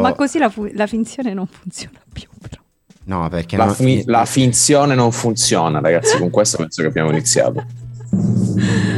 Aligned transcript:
Ma 0.00 0.14
così 0.14 0.38
la, 0.38 0.48
fu- 0.48 0.70
la 0.72 0.86
finzione 0.86 1.34
non 1.34 1.46
funziona 1.46 2.00
più, 2.10 2.26
però. 2.40 2.62
No, 3.04 3.28
perché 3.28 3.58
La, 3.58 3.66
non- 3.66 3.74
fi- 3.74 4.02
la 4.06 4.24
finzione 4.24 4.94
non 4.94 5.12
funziona, 5.12 5.80
ragazzi. 5.80 6.16
Con 6.18 6.30
questo 6.30 6.56
penso 6.56 6.80
che 6.80 6.88
abbiamo 6.88 7.10
iniziato. 7.10 7.62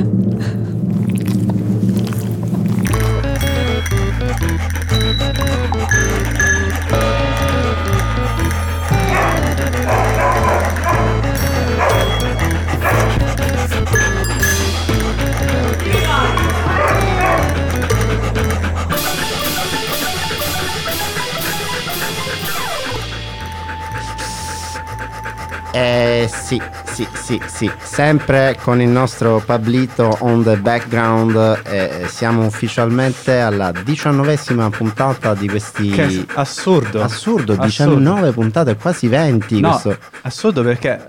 Eh 25.86 26.30
sì, 26.32 26.58
sì, 26.84 27.06
sì, 27.12 27.38
sì, 27.46 27.70
sempre 27.82 28.56
con 28.62 28.80
il 28.80 28.88
nostro 28.88 29.42
Pablito 29.44 30.16
on 30.20 30.42
the 30.42 30.56
background. 30.56 31.60
eh, 31.64 32.06
siamo 32.08 32.46
ufficialmente 32.46 33.38
alla 33.40 33.70
diciannovesima 33.70 34.70
puntata 34.70 35.34
di 35.34 35.46
questi. 35.46 35.90
Che 35.90 36.24
assurdo. 36.36 37.02
Assurdo, 37.02 37.52
Assurdo. 37.52 37.64
19 37.66 38.32
puntate, 38.32 38.76
quasi 38.76 39.08
20. 39.08 39.60
No, 39.60 39.70
questo- 39.72 39.98
assurdo 40.22 40.62
perché 40.62 41.06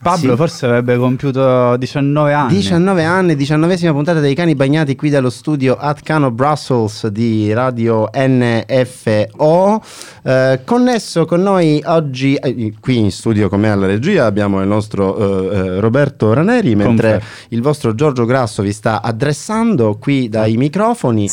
Pablo 0.00 0.30
Sì. 0.30 0.36
forse 0.36 0.66
avrebbe 0.66 0.96
compiuto 0.96 1.76
19 1.76 2.32
anni. 2.32 2.54
19 2.54 3.04
anni, 3.04 3.34
19esima 3.34 3.90
puntata 3.92 4.20
dei 4.20 4.34
cani 4.34 4.54
bagnati 4.54 4.94
qui 4.96 5.10
dallo 5.10 5.30
studio 5.30 5.76
At 5.76 6.02
Cano 6.02 6.30
Brussels 6.30 7.06
di 7.08 7.52
Radio 7.52 8.08
NFO. 8.14 9.82
Eh, 10.22 10.60
connesso 10.64 11.24
con 11.24 11.42
noi 11.42 11.82
oggi, 11.86 12.34
eh, 12.34 12.72
qui 12.80 12.98
in 12.98 13.10
studio 13.10 13.48
con 13.48 13.60
me 13.60 13.70
alla 13.70 13.86
regia, 13.86 14.26
abbiamo 14.26 14.60
il 14.60 14.68
nostro 14.68 15.16
eh, 15.16 15.56
eh, 15.56 15.80
Roberto 15.80 16.32
Raneri, 16.32 16.74
mentre 16.74 17.10
Confermo. 17.12 17.26
il 17.50 17.62
vostro 17.62 17.94
Giorgio 17.94 18.24
Grasso 18.24 18.62
vi 18.62 18.72
sta 18.72 19.02
addressando 19.02 19.96
qui 19.98 20.28
dai 20.28 20.56
microfoni. 20.56 21.28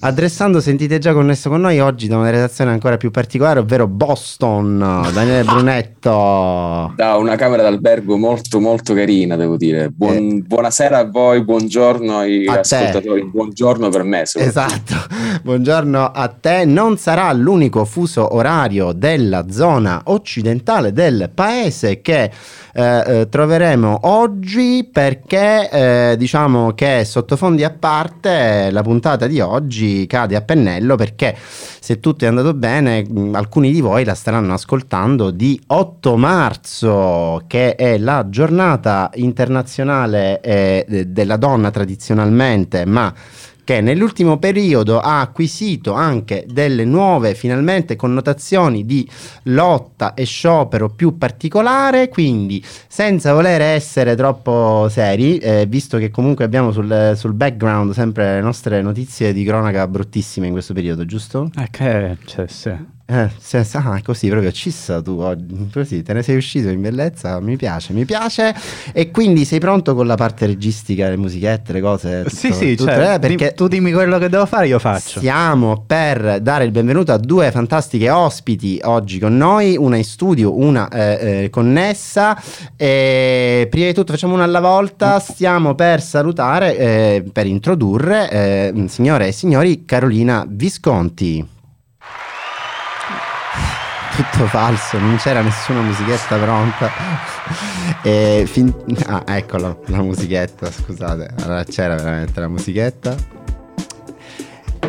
Addressando, 0.00 0.60
sentite 0.60 0.98
già 0.98 1.12
connesso 1.12 1.48
con 1.48 1.60
noi 1.60 1.80
oggi 1.80 2.08
da 2.08 2.16
una 2.16 2.30
redazione 2.30 2.70
ancora 2.70 2.96
più 2.96 3.10
particolare, 3.10 3.60
ovvero 3.60 3.86
Boston, 3.86 5.06
Daniele 5.12 5.44
Brunetto. 5.48 6.92
Da 6.96 7.16
una 7.16 7.36
camera 7.36 7.62
d'albergo 7.62 8.07
molto 8.16 8.60
molto 8.60 8.94
carina, 8.94 9.36
devo 9.36 9.56
dire. 9.56 9.88
Buon- 9.90 10.44
Buonasera 10.46 10.98
a 10.98 11.04
voi, 11.04 11.42
buongiorno 11.44 12.18
ai 12.18 12.44
Eh. 12.44 12.48
A 12.50 12.60
te. 12.60 12.76
ascoltatori, 12.76 13.24
buongiorno 13.24 13.88
per 13.88 14.02
me. 14.04 14.22
Esatto, 14.22 14.94
buongiorno 15.42 16.10
a 16.12 16.28
te. 16.28 16.64
Non 16.64 16.96
sarà 16.96 17.32
l'unico 17.32 17.84
fuso 17.84 18.34
orario 18.34 18.92
della 18.92 19.50
zona 19.50 20.00
occidentale 20.04 20.92
del 20.92 21.30
paese 21.34 22.00
che 22.00 22.30
eh, 22.78 23.02
eh, 23.22 23.28
troveremo 23.28 23.98
oggi 24.02 24.88
perché 24.88 25.68
eh, 25.68 26.14
diciamo 26.16 26.74
che 26.74 27.04
sottofondi 27.04 27.64
a 27.64 27.70
parte 27.70 28.70
la 28.70 28.82
puntata 28.82 29.26
di 29.26 29.40
oggi 29.40 30.06
cade 30.06 30.36
a 30.36 30.42
pennello 30.42 30.94
perché 30.94 31.34
se 31.36 31.98
tutto 31.98 32.24
è 32.24 32.28
andato 32.28 32.54
bene 32.54 33.02
mh, 33.02 33.34
alcuni 33.34 33.72
di 33.72 33.80
voi 33.80 34.04
la 34.04 34.14
staranno 34.14 34.52
ascoltando 34.52 35.32
di 35.32 35.60
8 35.66 36.16
marzo 36.16 37.42
che 37.48 37.74
è 37.74 37.98
la 37.98 38.28
giornata 38.28 39.10
internazionale 39.14 40.40
eh, 40.40 40.84
de- 40.86 41.10
della 41.10 41.36
donna 41.36 41.72
tradizionalmente 41.72 42.86
ma 42.86 43.12
che 43.68 43.82
nell'ultimo 43.82 44.38
periodo 44.38 44.98
ha 44.98 45.20
acquisito 45.20 45.92
anche 45.92 46.46
delle 46.48 46.86
nuove 46.86 47.34
finalmente 47.34 47.96
connotazioni 47.96 48.86
di 48.86 49.06
lotta 49.42 50.14
e 50.14 50.24
sciopero 50.24 50.88
più 50.88 51.18
particolare, 51.18 52.08
quindi 52.08 52.64
senza 52.64 53.34
voler 53.34 53.60
essere 53.60 54.16
troppo 54.16 54.88
seri, 54.88 55.36
eh, 55.36 55.66
visto 55.68 55.98
che 55.98 56.08
comunque 56.08 56.46
abbiamo 56.46 56.72
sul, 56.72 57.12
sul 57.14 57.34
background 57.34 57.92
sempre 57.92 58.36
le 58.36 58.40
nostre 58.40 58.80
notizie 58.80 59.34
di 59.34 59.44
cronaca 59.44 59.86
bruttissime 59.86 60.46
in 60.46 60.52
questo 60.52 60.72
periodo, 60.72 61.04
giusto? 61.04 61.50
Eh, 61.54 61.68
che 61.70 62.16
cioè, 62.24 62.46
sì. 62.48 62.96
Eh, 63.10 63.30
se- 63.40 63.66
ah, 63.72 64.02
così 64.04 64.28
proprio 64.28 64.52
cissa 64.52 65.00
tu 65.00 65.16
così 65.72 66.02
te 66.02 66.12
ne 66.12 66.22
sei 66.22 66.36
uscito 66.36 66.68
in 66.68 66.82
bellezza, 66.82 67.40
mi 67.40 67.56
piace, 67.56 67.94
mi 67.94 68.04
piace. 68.04 68.54
E 68.92 69.10
quindi 69.10 69.46
sei 69.46 69.58
pronto 69.60 69.94
con 69.94 70.06
la 70.06 70.14
parte 70.16 70.44
registica, 70.44 71.08
le 71.08 71.16
musichette, 71.16 71.72
le 71.72 71.80
cose? 71.80 72.24
tutto- 72.24 72.34
sì, 72.36 72.52
sì, 72.52 72.76
tutto, 72.76 72.90
cioè, 72.90 73.14
eh, 73.14 73.18
perché 73.18 73.54
tu 73.54 73.66
dimmi 73.66 73.92
quello 73.92 74.18
che 74.18 74.28
devo 74.28 74.44
fare, 74.44 74.66
io 74.66 74.78
faccio. 74.78 75.20
Stiamo 75.20 75.84
per 75.86 76.40
dare 76.42 76.64
il 76.64 76.70
benvenuto 76.70 77.10
a 77.12 77.16
due 77.16 77.50
fantastiche 77.50 78.10
ospiti 78.10 78.78
oggi 78.84 79.18
con 79.18 79.34
noi, 79.38 79.78
una 79.78 79.96
in 79.96 80.04
studio, 80.04 80.54
una 80.58 80.88
eh, 80.90 81.44
eh, 81.44 81.50
connessa. 81.50 82.38
E 82.76 83.68
prima 83.70 83.86
di 83.86 83.94
tutto 83.94 84.12
facciamo 84.12 84.34
una 84.34 84.44
alla 84.44 84.60
volta, 84.60 85.18
stiamo 85.18 85.74
per 85.74 86.02
salutare, 86.02 86.76
eh, 86.76 87.24
per 87.32 87.46
introdurre, 87.46 88.30
eh, 88.30 88.84
signore 88.88 89.28
e 89.28 89.32
signori, 89.32 89.86
Carolina 89.86 90.44
Visconti. 90.46 91.56
Tutto 94.18 94.46
falso, 94.46 94.98
non 94.98 95.16
c'era 95.16 95.42
nessuna 95.42 95.80
musichetta 95.80 96.36
pronta. 96.38 96.90
E 98.02 98.44
fin- 98.50 98.74
Ah, 99.06 99.22
eccolo, 99.26 99.80
la 99.86 100.02
musichetta, 100.02 100.68
scusate. 100.72 101.30
Allora 101.42 101.62
c'era 101.62 101.94
veramente 101.94 102.40
la 102.40 102.48
musichetta 102.48 103.14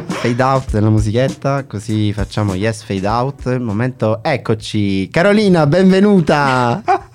fade 0.08 0.44
out 0.44 0.72
della 0.72 0.90
musichetta, 0.90 1.64
così 1.66 2.12
facciamo 2.12 2.54
yes 2.56 2.84
fade 2.84 3.08
out. 3.08 3.56
Momento, 3.58 4.22
eccoci, 4.24 5.08
Carolina, 5.10 5.66
benvenuta. 5.68 6.82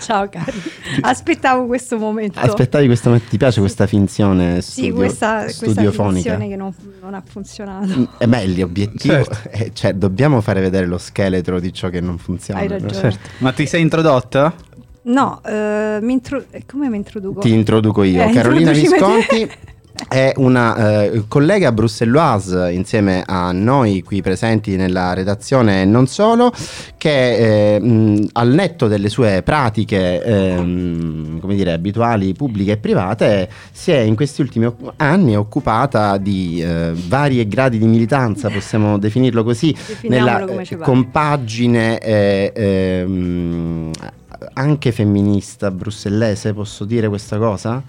Ciao 0.00 0.28
cari. 0.28 0.52
Aspettavo 1.00 1.66
questo 1.66 1.98
momento. 1.98 2.38
Aspettavi 2.38 2.86
questo 2.86 3.08
momento, 3.10 3.30
ti 3.30 3.36
piace 3.38 3.60
questa 3.60 3.86
finzione 3.86 4.60
Sì, 4.60 4.70
studio, 4.70 4.94
questa, 4.94 5.42
questa 5.42 5.66
studiofonica? 5.70 6.30
finzione 6.30 6.48
che 6.48 6.56
non, 6.56 6.74
non 7.02 7.14
ha 7.14 7.22
funzionato. 7.26 7.86
Mm, 7.98 8.04
Eh 8.18 8.26
beh, 8.28 8.46
l'obiettivo 8.48 9.14
Certo. 9.14 9.38
è, 9.50 9.70
cioè, 9.72 9.94
dobbiamo 9.94 10.40
fare 10.40 10.60
vedere 10.60 10.86
lo 10.86 10.98
scheletro 10.98 11.60
di 11.60 11.72
ciò 11.72 11.88
che 11.88 12.00
non 12.00 12.18
funziona. 12.18 12.60
Hai 12.60 12.68
ragione. 12.68 12.92
Certo. 12.92 13.28
Ma 13.38 13.52
ti 13.52 13.66
sei 13.66 13.82
introdotta? 13.82 14.54
No, 15.02 15.40
eh, 15.44 15.98
mi 16.02 16.12
intro- 16.12 16.44
come 16.66 16.88
mi 16.88 16.96
introduco? 16.96 17.40
Ti 17.40 17.52
introduco 17.52 18.02
io. 18.02 18.22
Eh, 18.24 18.30
Carolina. 18.32 18.72
Visconti 18.72 19.50
è 20.06 20.32
una 20.36 21.02
eh, 21.02 21.24
collega 21.26 21.72
brusselloise 21.72 22.70
insieme 22.70 23.22
a 23.26 23.50
noi 23.52 24.02
qui 24.02 24.22
presenti 24.22 24.76
nella 24.76 25.12
redazione 25.12 25.82
e 25.82 25.84
non 25.84 26.06
solo, 26.06 26.52
che 26.96 27.74
eh, 27.74 27.80
mh, 27.80 28.28
al 28.32 28.48
netto 28.48 28.86
delle 28.86 29.08
sue 29.08 29.42
pratiche 29.42 30.22
ehm, 30.22 31.40
come 31.40 31.54
dire, 31.54 31.72
abituali 31.72 32.32
pubbliche 32.32 32.72
e 32.72 32.76
private 32.76 33.50
si 33.72 33.90
è 33.90 33.98
in 33.98 34.14
questi 34.14 34.40
ultimi 34.40 34.72
anni 34.96 35.36
occupata 35.36 36.16
di 36.16 36.62
eh, 36.62 36.92
vari 37.08 37.46
gradi 37.48 37.78
di 37.78 37.86
militanza, 37.86 38.48
possiamo 38.50 38.98
definirlo 38.98 39.42
così, 39.42 39.74
nella 40.02 40.44
eh, 40.44 40.76
compagine 40.78 41.98
eh, 41.98 42.52
ehm, 42.54 43.90
anche 44.52 44.92
femminista 44.92 45.70
brussellese, 45.70 46.52
posso 46.52 46.84
dire 46.84 47.08
questa 47.08 47.38
cosa? 47.38 47.82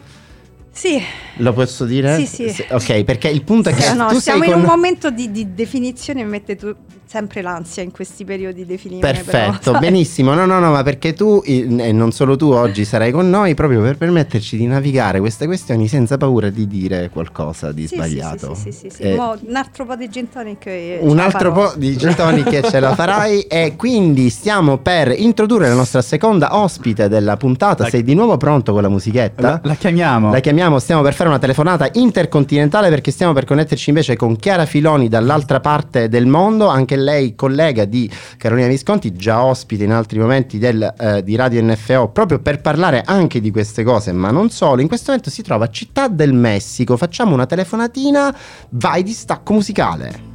Sì, 0.80 0.98
Lo 1.40 1.52
posso 1.52 1.84
dire? 1.84 2.24
Sì, 2.26 2.50
sì. 2.50 2.66
Ok, 2.70 3.04
perché 3.04 3.28
il 3.28 3.44
punto 3.44 3.68
è 3.68 3.74
che 3.74 3.82
sì, 3.82 3.96
no, 3.98 4.08
tu 4.08 4.20
siamo 4.20 4.44
sei 4.44 4.48
in 4.48 4.54
con... 4.54 4.64
un 4.64 4.70
momento 4.70 5.10
di, 5.10 5.30
di 5.30 5.54
definizione 5.54 6.22
e 6.22 6.24
mette 6.24 6.56
tu 6.56 6.74
sempre 7.06 7.42
l'ansia 7.42 7.82
in 7.82 7.92
questi 7.92 8.24
periodi 8.24 8.62
di 8.62 8.66
definire. 8.66 9.02
Perfetto, 9.02 9.72
però, 9.72 9.80
benissimo. 9.84 10.34
No, 10.36 10.46
no, 10.46 10.60
no, 10.60 10.72
ma 10.72 10.84
perché 10.84 11.14
tu 11.14 11.42
eh, 11.44 11.66
e 11.68 11.92
non 11.92 12.12
solo 12.12 12.36
tu 12.36 12.52
oggi 12.52 12.86
sarai 12.86 13.12
con 13.12 13.30
noi 13.30 13.56
proprio 13.56 13.82
per 13.82 13.98
permetterci 13.98 14.56
di 14.56 14.68
navigare 14.68 15.20
queste 15.20 15.48
questioni 15.48 15.88
senza 15.88 16.18
paura 16.18 16.50
di 16.50 16.68
dire 16.68 17.10
qualcosa 17.10 17.72
di 17.72 17.82
Sì, 17.82 17.88
sì, 17.88 17.96
sbagliato. 17.96 18.54
Sì, 18.54 18.72
sì, 18.72 18.72
sì, 18.72 18.90
sì, 18.96 19.02
Eh, 19.02 19.16
Mo 19.16 19.36
un 19.42 19.56
altro 19.56 19.86
po' 19.86 19.96
di 19.96 20.08
gin 20.08 20.30
tonic 20.30 20.66
e 20.68 21.00
ce 21.02 21.06
un 21.08 21.16
la 21.16 21.24
altro 21.26 21.52
po' 21.52 21.74
di 21.76 21.98
getoni 21.98 22.44
che 22.44 22.62
ce 22.62 22.80
la 22.80 22.94
farai 22.94 23.42
e 23.50 23.74
quindi 23.76 24.30
stiamo 24.30 24.78
per 24.78 25.12
introdurre 25.18 25.68
la 25.68 25.76
nostra 25.76 26.02
seconda 26.04 26.56
ospite 26.58 27.08
della 27.10 27.36
puntata. 27.38 27.84
La- 27.84 27.90
Sei 27.90 28.04
di 28.04 28.14
nuovo 28.14 28.38
pronto 28.38 28.72
con 28.72 28.84
la 28.84 28.90
musichetta? 28.90 29.42
La, 29.42 29.60
la 29.64 29.76
chiamiamo. 29.76 30.32
La 30.32 30.40
chiamiamo, 30.42 30.69
stiamo 30.78 31.02
per 31.02 31.16
fare 31.16 31.30
una 31.30 31.40
telefonata 31.40 31.90
intercontinentale 31.94 32.90
perché 32.90 33.10
stiamo 33.10 33.34
per 33.34 33.46
connetterci 33.46 33.90
invece 33.90 34.16
con 34.16 34.36
Chiara 34.36 34.68
Filoni 34.68 35.08
dall'altra 35.08 35.60
parte 35.60 36.10
del 36.10 36.28
mondo, 36.28 36.68
anche 36.68 36.96
lei 36.96 37.34
collega 37.34 37.86
di 37.86 38.08
Carolina 38.38 38.68
Visconti, 38.68 39.14
già 39.14 39.44
ospite 39.44 39.86
in 39.86 39.92
altri 39.92 40.20
momenti 40.20 40.60
del, 40.60 40.94
eh, 41.00 41.24
di 41.24 41.36
Radio 41.36 41.64
NFO, 41.64 42.10
proprio 42.10 42.40
per 42.40 42.62
parlare 42.62 43.02
anche 43.04 43.42
di 43.42 43.50
queste 43.50 43.84
cose, 43.84 44.12
ma 44.12 44.30
non 44.30 44.52
solo. 44.52 44.82
In 44.82 44.88
questo 44.88 45.08
momento 45.08 45.32
si 45.32 45.42
trova 45.42 45.66
a 45.66 45.70
Città 45.70 46.08
del 46.08 46.34
Messico, 46.34 46.98
facciamo 46.98 47.34
una 47.34 47.48
telefonatina, 47.48 48.36
vai 48.70 49.02
di 49.02 49.14
stacco 49.14 49.54
musicale. 49.54 50.29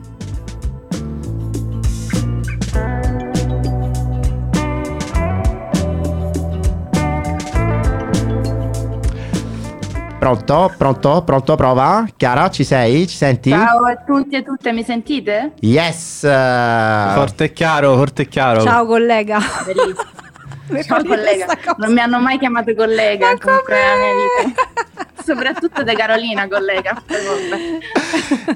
Pronto? 10.24 10.72
Pronto? 10.78 11.22
Pronto? 11.22 11.54
Prova? 11.54 12.06
Chiara, 12.16 12.48
ci 12.48 12.64
sei? 12.64 13.06
Ci 13.06 13.14
senti? 13.14 13.50
Ciao 13.50 13.84
a 13.84 13.94
tutti 13.96 14.36
e 14.36 14.42
tutte, 14.42 14.72
mi 14.72 14.82
sentite? 14.82 15.52
Yes! 15.60 16.20
Forte 16.20 17.44
e 17.44 17.52
chiaro, 17.52 17.94
forte 17.94 18.22
e 18.22 18.28
chiaro. 18.28 18.62
Ciao 18.62 18.86
collega. 18.86 19.38
Bellissimo. 19.66 20.22
Ciao 20.82 21.04
collega, 21.04 21.46
non 21.76 21.92
mi 21.92 22.00
hanno 22.00 22.20
mai 22.20 22.38
chiamato 22.38 22.74
collega 22.74 23.36
comunque 23.38 23.74
nella 23.74 23.96
mia 23.96 24.12
come? 24.34 24.46
vita. 24.46 25.06
Soprattutto 25.24 25.82
da 25.82 25.94
Carolina, 25.94 26.46
collega. 26.48 27.02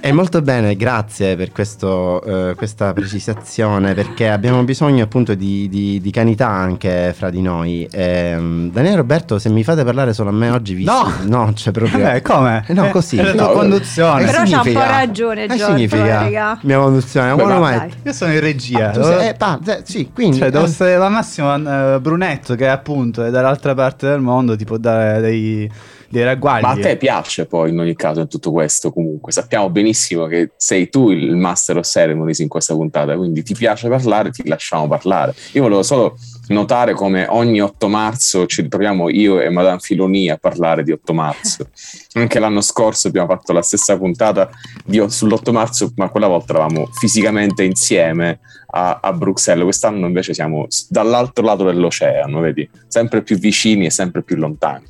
E 0.00 0.12
molto 0.12 0.42
bene, 0.42 0.76
grazie 0.76 1.34
per 1.36 1.50
questo, 1.52 2.22
eh, 2.50 2.54
questa 2.54 2.92
precisazione, 2.92 3.94
perché 3.94 4.28
abbiamo 4.28 4.62
bisogno 4.64 5.02
appunto 5.04 5.34
di, 5.34 5.68
di- 5.68 6.00
di 6.00 6.10
canità 6.10 6.48
anche 6.48 7.14
fra 7.16 7.30
di 7.30 7.40
noi. 7.40 7.88
Ehm, 7.90 8.70
Daniele 8.70 8.94
e 8.94 8.98
Roberto, 8.98 9.38
se 9.38 9.48
mi 9.48 9.64
fate 9.64 9.82
parlare 9.84 10.12
solo 10.12 10.28
a 10.30 10.32
me 10.32 10.50
oggi, 10.50 10.74
vi 10.74 10.84
No! 10.84 11.10
no, 11.22 11.52
c'è 11.54 11.70
proprio... 11.70 12.02
Vabbè, 12.02 12.22
come? 12.22 12.64
Eh, 12.66 12.72
no, 12.74 12.86
Eh, 12.86 12.90
così. 12.90 13.16
È 13.16 13.22
la 13.22 13.32
tua 13.32 13.46
No, 13.46 13.52
conduzione. 13.52 14.24
Però 14.24 14.32
c'ha 14.38 14.40
un 14.42 14.46
significa? 14.46 14.80
po' 14.80 14.86
ragione, 14.90 15.46
Che 15.46 15.56
Giorgio, 15.56 15.64
significa? 15.74 16.04
eh, 16.04 16.08
raga. 16.10 16.58
Mia 16.62 16.78
conduzione, 16.78 17.34
Beh, 17.34 17.44
ma. 17.44 17.86
Io 18.04 18.12
sono 18.12 18.32
in 18.32 18.40
regia. 18.40 18.90
Devo- 18.90 19.06
sei- 19.18 19.28
eh, 19.28 19.34
pa- 19.34 19.58
eh, 19.66 19.80
sì, 19.84 20.10
quindi... 20.12 20.38
Cioè, 20.38 20.50
devo 20.50 20.64
eh, 20.64 20.68
stare 20.68 20.96
la 20.96 21.08
Massimo 21.08 21.54
eh, 21.54 21.98
Brunetto, 22.00 22.54
che 22.54 22.68
appunto 22.68 23.24
è 23.24 23.30
dall'altra 23.30 23.74
parte 23.74 24.06
del 24.08 24.20
mondo, 24.20 24.56
ti 24.56 24.64
può 24.64 24.76
dare 24.76 25.20
dei, 25.20 25.70
dei 26.08 26.24
ragguagli. 26.24 26.57
Ma 26.60 26.70
a 26.70 26.76
te 26.76 26.96
piace 26.96 27.46
poi 27.46 27.70
in 27.70 27.78
ogni 27.78 27.94
caso 27.94 28.20
in 28.20 28.28
tutto 28.28 28.50
questo 28.50 28.92
comunque. 28.92 29.32
Sappiamo 29.32 29.70
benissimo 29.70 30.26
che 30.26 30.50
sei 30.56 30.88
tu 30.88 31.10
il 31.10 31.36
master 31.36 31.78
of 31.78 31.86
ceremonies 31.86 32.38
in 32.38 32.48
questa 32.48 32.74
puntata, 32.74 33.16
quindi 33.16 33.42
ti 33.42 33.54
piace 33.54 33.88
parlare, 33.88 34.30
ti 34.30 34.46
lasciamo 34.46 34.88
parlare. 34.88 35.34
Io 35.52 35.62
volevo 35.62 35.82
solo 35.82 36.16
notare 36.48 36.94
come 36.94 37.26
ogni 37.28 37.60
8 37.60 37.88
marzo 37.88 38.46
ci 38.46 38.62
ritroviamo 38.62 39.10
io 39.10 39.40
e 39.40 39.50
Madame 39.50 39.78
Filoni 39.80 40.30
a 40.30 40.36
parlare 40.36 40.82
di 40.82 40.92
8 40.92 41.12
marzo. 41.12 41.68
Anche 42.14 42.38
l'anno 42.38 42.60
scorso 42.60 43.08
abbiamo 43.08 43.28
fatto 43.28 43.52
la 43.52 43.62
stessa 43.62 43.96
puntata 43.96 44.50
di- 44.84 44.98
sull'8 44.98 45.52
marzo, 45.52 45.92
ma 45.96 46.08
quella 46.08 46.26
volta 46.26 46.52
eravamo 46.52 46.88
fisicamente 46.92 47.62
insieme 47.62 48.40
a, 48.70 49.00
a 49.02 49.12
Bruxelles. 49.12 49.64
Quest'anno 49.64 50.06
invece 50.06 50.34
siamo 50.34 50.66
dall'altro 50.88 51.44
lato 51.44 51.64
dell'oceano, 51.64 52.40
vedi? 52.40 52.68
Sempre 52.86 53.22
più 53.22 53.38
vicini 53.38 53.86
e 53.86 53.90
sempre 53.90 54.22
più 54.22 54.36
lontani. 54.36 54.84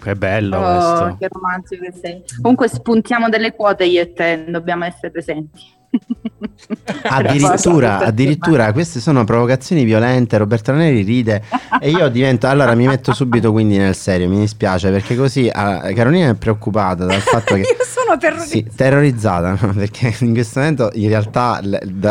Che 0.00 0.14
bello 0.14 0.56
Oh, 0.58 0.90
questo. 1.00 1.16
che 1.18 1.28
romantico 1.30 1.84
che 1.84 1.92
sei. 1.92 2.22
Comunque 2.40 2.68
spuntiamo 2.68 3.28
delle 3.28 3.54
quote 3.54 3.84
io 3.84 4.00
e 4.02 4.12
te, 4.12 4.44
dobbiamo 4.48 4.84
essere 4.84 5.10
presenti. 5.10 5.76
Addirittura, 7.02 7.98
addirittura, 7.98 8.72
queste 8.72 9.00
sono 9.00 9.24
provocazioni 9.24 9.84
violente. 9.84 10.36
Roberto 10.36 10.72
Neri 10.72 11.02
ride 11.02 11.42
e 11.80 11.90
io 11.90 12.08
divento. 12.08 12.46
Allora 12.46 12.74
mi 12.74 12.86
metto 12.86 13.14
subito 13.14 13.52
quindi 13.52 13.78
nel 13.78 13.94
serio. 13.94 14.28
Mi 14.28 14.40
dispiace 14.40 14.90
perché 14.90 15.16
così 15.16 15.50
ah, 15.52 15.80
Carolina 15.94 16.30
è 16.30 16.34
preoccupata 16.34 17.04
dal 17.04 17.20
fatto 17.20 17.54
che. 17.54 17.60
Io 17.78 17.84
sono 17.84 18.18
terrorizzata. 18.18 18.50
Sì, 18.50 18.66
terrorizzata 18.76 19.56
no? 19.60 19.72
perché 19.74 20.14
in 20.20 20.32
questo 20.32 20.60
momento 20.60 20.90
in 20.94 21.08
realtà 21.08 21.60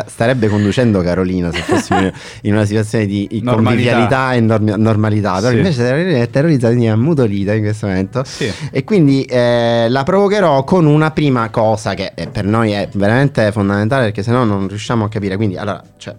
starebbe 0.08 0.48
conducendo 0.48 1.02
Carolina 1.02 1.52
se 1.52 1.62
fossimo 1.62 2.12
in 2.42 2.54
una 2.54 2.66
situazione 2.66 3.06
di 3.06 3.42
convivialità 3.46 4.34
e 4.34 4.40
normalità. 4.40 5.36
Però 5.36 5.50
Sì. 5.50 5.58
invece 5.58 5.84
Carolina 5.84 6.18
è 6.18 6.30
terrorizzata, 6.30 6.68
quindi 6.70 6.86
è 6.88 6.92
ammutolita 6.92 7.54
in 7.54 7.62
questo 7.62 7.88
momento. 7.88 8.24
Sì. 8.26 8.52
E 8.72 8.84
quindi 8.84 9.24
eh, 9.24 9.88
la 9.90 10.04
provocherò 10.04 10.64
con 10.64 10.86
una 10.86 11.12
prima 11.12 11.50
cosa 11.50 11.94
che 11.94 12.12
eh, 12.16 12.28
per 12.28 12.46
noi 12.46 12.72
è 12.72 12.88
veramente 12.94 13.52
fondamentale 13.52 13.67
perché 13.76 14.24
sennò 14.24 14.44
non 14.44 14.68
riusciamo 14.68 15.06
a 15.06 15.10
capire. 15.10 15.36
Quindi, 15.36 15.58
allora, 15.58 15.82
cioè, 15.98 16.16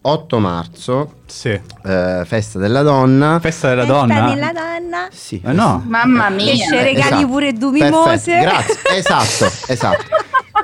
8 0.00 0.38
marzo, 0.38 1.12
Sì. 1.26 1.48
eh, 1.50 2.22
festa 2.24 2.58
della 2.58 2.82
donna. 2.82 3.38
Festa 3.40 3.68
della 3.68 3.82
Festa 3.82 3.98
donna. 3.98 4.34
della 4.34 4.52
donna. 4.52 5.08
Sì, 5.10 5.42
Eh, 5.44 5.52
no. 5.52 5.82
Mamma 5.86 6.28
mia. 6.30 6.52
Che 6.52 6.58
ce 6.58 6.82
regali 6.82 6.98
Esatto. 7.16 7.26
pure 7.26 7.52
due 7.52 7.70
mimose. 7.72 8.38
Grazie, 8.40 8.74
esatto, 8.96 9.52
esatto. 9.66 10.04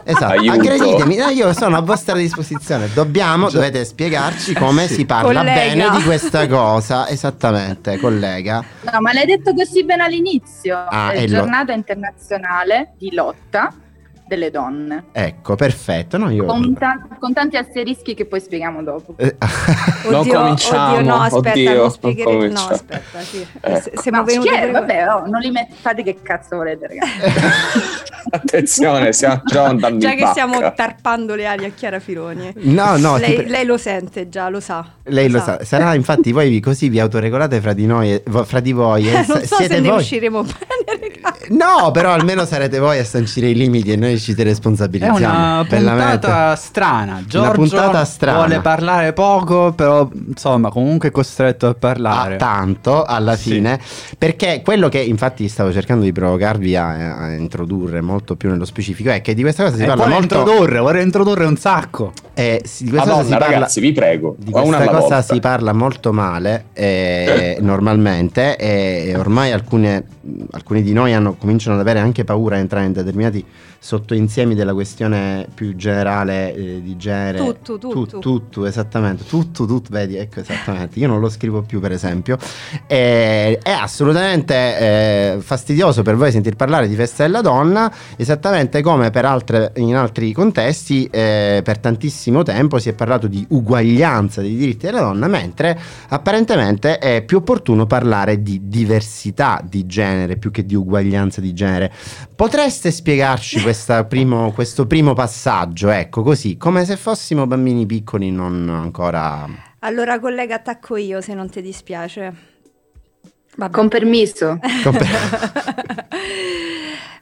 Esatto, 0.06 0.32
Aiuto. 0.32 0.52
aggreditemi, 0.52 1.16
no, 1.16 1.28
io 1.28 1.52
sono 1.54 1.76
a 1.76 1.80
vostra 1.80 2.14
disposizione. 2.14 2.90
Dobbiamo, 2.92 3.48
dovete 3.48 3.84
spiegarci 3.84 4.52
come 4.52 4.86
si 4.88 5.06
parla 5.06 5.40
Collega. 5.40 5.52
bene 5.52 5.90
di 5.96 6.02
questa 6.02 6.46
cosa. 6.48 7.08
Esattamente, 7.08 7.98
collega. 7.98 8.62
No, 8.92 9.00
ma 9.00 9.12
l'hai 9.12 9.24
detto 9.24 9.54
così 9.54 9.84
bene 9.84 10.02
all'inizio. 10.02 10.76
Ah, 10.76 11.10
è 11.12 11.22
e 11.22 11.28
lo- 11.28 11.36
giornata 11.38 11.72
internazionale 11.72 12.94
di 12.98 13.14
lotta 13.14 13.72
delle 14.26 14.50
donne. 14.50 15.04
Ecco, 15.12 15.54
perfetto. 15.54 16.16
No, 16.18 16.30
io... 16.30 16.44
Con, 16.44 16.74
ta- 16.74 17.06
con 17.18 17.32
tanti 17.32 17.56
asterischi 17.56 18.14
che 18.14 18.24
poi 18.26 18.40
spieghiamo 18.40 18.82
dopo. 18.82 19.14
Eh, 19.18 19.36
Non 20.04 20.20
Oddio, 20.20 20.34
cominciamo, 20.40 20.96
oddio, 20.98 21.10
no, 21.10 21.20
aspetta, 21.20 21.50
oddio, 21.50 21.68
non 21.70 21.76
non 21.80 21.90
spiegheremo. 21.90 22.46
No, 22.52 22.60
aspetta, 22.68 23.18
sì. 23.20 23.46
Ecco. 23.60 23.76
S- 23.80 24.00
Siamo 24.00 24.18
Ma 24.18 24.24
venuti 24.24 24.48
vabbè, 24.70 25.08
oh, 25.14 25.26
non 25.26 25.40
li 25.40 25.50
met- 25.50 25.72
fate 25.72 26.02
che 26.02 26.18
cazzo 26.22 26.56
volete, 26.56 26.86
ragazzi. 26.88 28.12
Attenzione, 28.54 29.12
stiamo 29.12 29.40
già 29.44 29.64
andando 29.64 29.98
Già 29.98 30.14
che 30.14 30.26
stiamo 30.26 30.54
bacca. 30.60 30.70
tarpando 30.72 31.34
le 31.34 31.46
ali 31.46 31.64
a 31.64 31.70
Chiara 31.70 31.98
Filoni. 31.98 32.52
No, 32.62 32.96
no, 32.96 33.16
lei, 33.16 33.34
pre- 33.34 33.48
lei 33.48 33.64
lo 33.64 33.76
sente 33.76 34.28
già, 34.28 34.48
lo 34.48 34.60
sa. 34.60 34.86
Lei 35.06 35.28
lo 35.28 35.40
sa, 35.40 35.58
sarà 35.64 35.94
infatti 35.94 36.30
voi 36.32 36.60
così 36.60 36.88
vi 36.88 37.00
autoregolate 37.00 37.60
fra 37.60 37.72
di 37.72 37.84
noi, 37.86 38.12
e- 38.12 38.22
fra 38.44 38.60
di 38.60 38.72
voi. 38.72 39.08
e 39.08 39.12
non 39.12 39.24
sa- 39.24 39.44
so 39.44 39.56
siete 39.56 39.74
se 39.74 39.80
ne 39.80 39.88
voi. 39.88 39.98
usciremo 39.98 40.42
bene, 40.42 41.10
raga. 41.22 41.36
No, 41.48 41.90
però 41.90 42.12
almeno 42.12 42.44
sarete 42.44 42.78
voi 42.78 42.98
a 42.98 43.04
sancire 43.04 43.48
i 43.48 43.54
limiti 43.54 43.90
e 43.92 43.96
noi 43.96 44.18
ci 44.18 44.32
È 44.34 44.42
responsabilizziamo. 44.44 45.16
una 45.18 45.64
bellamente. 45.68 46.18
puntata 46.20 46.56
strana. 46.56 47.22
Giorgio 47.26 47.52
puntata 47.52 48.04
strana. 48.04 48.38
vuole 48.38 48.60
parlare 48.60 49.12
poco, 49.12 49.72
però 49.72 50.08
insomma, 50.28 50.70
comunque 50.70 51.08
è 51.08 51.12
costretto 51.12 51.66
a 51.66 51.74
parlare. 51.74 52.34
Ah, 52.36 52.38
tanto 52.38 53.02
alla 53.04 53.36
Sì. 53.36 53.50
fine 53.50 53.78
perché 54.16 54.62
quello 54.62 54.88
che 54.88 55.00
infatti 55.00 55.48
stavo 55.48 55.72
cercando 55.72 56.04
di 56.04 56.12
provocarvi 56.12 56.76
a, 56.76 57.16
a 57.18 57.34
introdurre 57.34 58.00
molto 58.00 58.36
più 58.36 58.43
nello 58.48 58.64
specifico 58.64 59.10
è 59.10 59.20
che 59.20 59.34
di 59.34 59.42
questa 59.42 59.64
cosa 59.64 59.76
si 59.76 59.82
E 59.82 59.86
parla 59.86 60.04
vuole 60.04 60.18
molto 60.20 60.38
introdurre, 60.38 60.78
vorrei 60.78 61.02
introdurre 61.02 61.44
un 61.44 61.56
sacco. 61.56 62.12
Eh, 62.34 62.62
di 62.62 62.90
questa 62.90 63.10
cosa 63.10 63.22
si 63.22 63.30
Madonna, 63.30 63.38
parla 63.38 63.54
ragazzi, 63.54 63.80
vi 63.80 63.92
prego. 63.92 64.34
di 64.38 64.50
questa 64.50 64.84
cosa 64.86 64.98
volta. 64.98 65.22
si 65.22 65.40
parla 65.40 65.72
molto 65.72 66.12
male 66.12 66.66
eh, 66.72 67.58
normalmente 67.60 68.56
e 68.56 69.14
ormai 69.16 69.52
alcune, 69.52 70.04
alcuni 70.50 70.82
di 70.82 70.92
noi 70.92 71.12
hanno, 71.12 71.34
cominciano 71.36 71.76
ad 71.76 71.80
avere 71.80 72.00
anche 72.00 72.24
paura 72.24 72.56
a 72.56 72.58
entrare 72.58 72.86
in 72.86 72.92
determinati 72.92 73.44
sottoinsiemi 73.84 74.54
della 74.54 74.72
questione 74.72 75.46
più 75.52 75.76
generale 75.76 76.54
eh, 76.54 76.80
di 76.82 76.96
genere. 76.96 77.36
Tutto, 77.36 77.76
tutto. 77.76 78.18
Tu- 78.18 78.18
tutto, 78.18 78.64
esattamente. 78.64 79.24
Tutto, 79.26 79.66
tutto, 79.66 79.90
vedi, 79.90 80.16
ecco 80.16 80.40
esattamente. 80.40 80.98
Io 80.98 81.06
non 81.06 81.20
lo 81.20 81.28
scrivo 81.28 81.60
più, 81.60 81.80
per 81.80 81.92
esempio. 81.92 82.38
E- 82.86 83.58
è 83.62 83.70
assolutamente 83.70 84.54
eh, 84.54 85.36
fastidioso 85.40 86.00
per 86.00 86.16
voi 86.16 86.32
sentir 86.32 86.56
parlare 86.56 86.88
di 86.88 86.94
festa 86.94 87.24
della 87.24 87.42
donna, 87.42 87.92
esattamente 88.16 88.80
come 88.80 89.10
per 89.10 89.26
altre, 89.26 89.72
in 89.76 89.94
altri 89.94 90.32
contesti 90.32 91.06
eh, 91.10 91.60
per 91.62 91.78
tantissimo 92.24 92.42
tempo 92.42 92.78
si 92.78 92.88
è 92.88 92.94
parlato 92.94 93.26
di 93.26 93.44
uguaglianza 93.50 94.40
dei 94.40 94.56
diritti 94.56 94.86
della 94.86 95.00
donna, 95.00 95.26
mentre 95.26 95.78
apparentemente 96.08 96.98
è 96.98 97.22
più 97.22 97.38
opportuno 97.38 97.86
parlare 97.86 98.42
di 98.42 98.60
diversità 98.64 99.60
di 99.62 99.84
genere 99.86 100.36
più 100.36 100.50
che 100.50 100.64
di 100.64 100.74
uguaglianza 100.74 101.40
di 101.40 101.52
genere. 101.52 101.92
Potreste 102.34 102.90
spiegarci 102.90 103.62
primo- 104.08 104.52
questo 104.52 104.86
primo 104.86 105.12
passaggio, 105.12 105.90
ecco 105.90 106.22
così, 106.22 106.56
come 106.56 106.84
se 106.84 106.96
fossimo 106.96 107.46
bambini 107.46 107.84
piccoli 107.86 108.30
non 108.30 108.68
ancora... 108.70 109.72
Allora, 109.80 110.18
collega, 110.18 110.54
attacco 110.54 110.96
io 110.96 111.20
se 111.20 111.34
non 111.34 111.50
ti 111.50 111.60
dispiace. 111.60 112.52
Vabbè. 113.56 113.72
Con 113.72 113.88
permesso. 113.88 114.58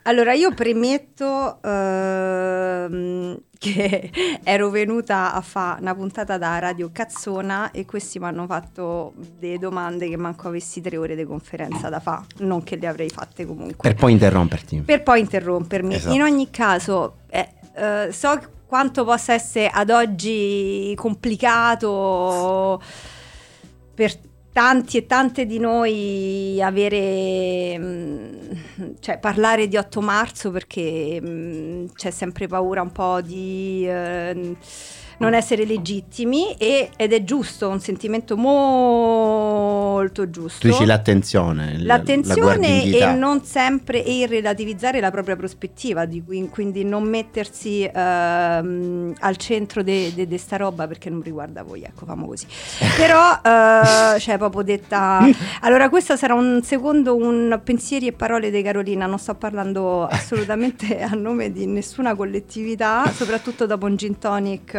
allora, 0.04 0.32
io 0.32 0.52
premetto 0.52 1.62
ehm, 1.62 3.40
che 3.58 4.10
ero 4.42 4.70
venuta 4.70 5.32
a 5.32 5.40
fare 5.40 5.80
una 5.80 5.94
puntata 5.94 6.36
da 6.38 6.58
Radio 6.58 6.90
Cazzona 6.92 7.70
e 7.70 7.84
questi 7.84 8.18
mi 8.18 8.24
hanno 8.26 8.46
fatto 8.46 9.12
delle 9.38 9.58
domande 9.58 10.08
che 10.08 10.16
manco 10.16 10.48
avessi 10.48 10.80
tre 10.80 10.96
ore 10.96 11.14
di 11.14 11.24
conferenza 11.24 11.88
da 11.88 12.00
fare, 12.00 12.24
non 12.38 12.64
che 12.64 12.76
le 12.76 12.88
avrei 12.88 13.08
fatte 13.08 13.46
comunque. 13.46 13.88
Per 13.88 13.94
poi 13.94 14.12
interromperti. 14.12 14.80
per 14.80 15.02
poi 15.02 15.20
interrompermi. 15.20 15.94
Esatto. 15.94 16.14
In 16.14 16.22
ogni 16.22 16.50
caso, 16.50 17.18
eh, 17.28 17.48
eh, 17.74 18.08
so 18.10 18.40
quanto 18.66 19.04
possa 19.04 19.34
essere 19.34 19.68
ad 19.68 19.90
oggi 19.90 20.94
complicato 20.96 22.82
per 23.94 24.18
tanti 24.52 24.98
e 24.98 25.06
tante 25.06 25.46
di 25.46 25.58
noi 25.58 26.60
avere, 26.62 27.78
mm, 27.78 28.50
cioè 29.00 29.18
parlare 29.18 29.66
di 29.68 29.76
8 29.76 30.00
marzo 30.00 30.50
perché 30.50 31.18
mm, 31.22 31.86
c'è 31.94 32.10
sempre 32.10 32.46
paura 32.46 32.82
un 32.82 32.92
po' 32.92 33.20
di... 33.22 33.86
eh, 33.88 34.56
non 35.22 35.34
essere 35.34 35.64
legittimi 35.64 36.54
e- 36.56 36.90
ed 36.96 37.12
è 37.12 37.22
giusto, 37.24 37.68
un 37.68 37.80
sentimento 37.80 38.36
molto 38.36 40.28
giusto. 40.30 40.60
Tu 40.60 40.68
dici 40.68 40.84
l'attenzione. 40.84 41.72
il- 41.72 41.86
la 41.86 41.96
L'attenzione 41.96 42.40
guardigliità. 42.68 43.12
e 43.12 43.14
non 43.14 43.44
sempre 43.44 44.04
e 44.04 44.26
relativizzare 44.26 45.00
la 45.00 45.10
propria 45.10 45.36
prospettiva, 45.36 46.04
di 46.04 46.22
cui- 46.24 46.48
quindi 46.48 46.84
non 46.84 47.04
mettersi 47.04 47.88
ehm, 47.92 49.14
al 49.20 49.36
centro 49.36 49.82
di 49.82 50.12
questa 50.28 50.56
roba 50.56 50.86
perché 50.86 51.08
non 51.10 51.20
riguarda 51.22 51.62
voi, 51.62 51.82
ecco, 51.82 52.04
famo 52.06 52.26
così. 52.26 52.46
Però, 52.96 53.32
eh, 53.42 54.18
cioè, 54.18 54.38
proprio 54.38 54.62
detta... 54.62 55.20
Allora, 55.62 55.88
questo 55.88 56.16
sarà 56.16 56.34
un 56.34 56.60
secondo, 56.64 57.14
un 57.14 57.60
pensieri 57.62 58.06
e 58.08 58.12
parole 58.12 58.50
di 58.50 58.62
Carolina, 58.62 59.06
non 59.06 59.18
sto 59.18 59.34
parlando 59.34 60.06
assolutamente 60.06 61.00
a 61.00 61.10
nome 61.14 61.52
di 61.52 61.66
nessuna 61.66 62.14
collettività, 62.14 63.04
soprattutto 63.12 63.66
dopo 63.66 63.86
un 63.86 63.96
gin 63.96 64.18
tonic 64.18 64.74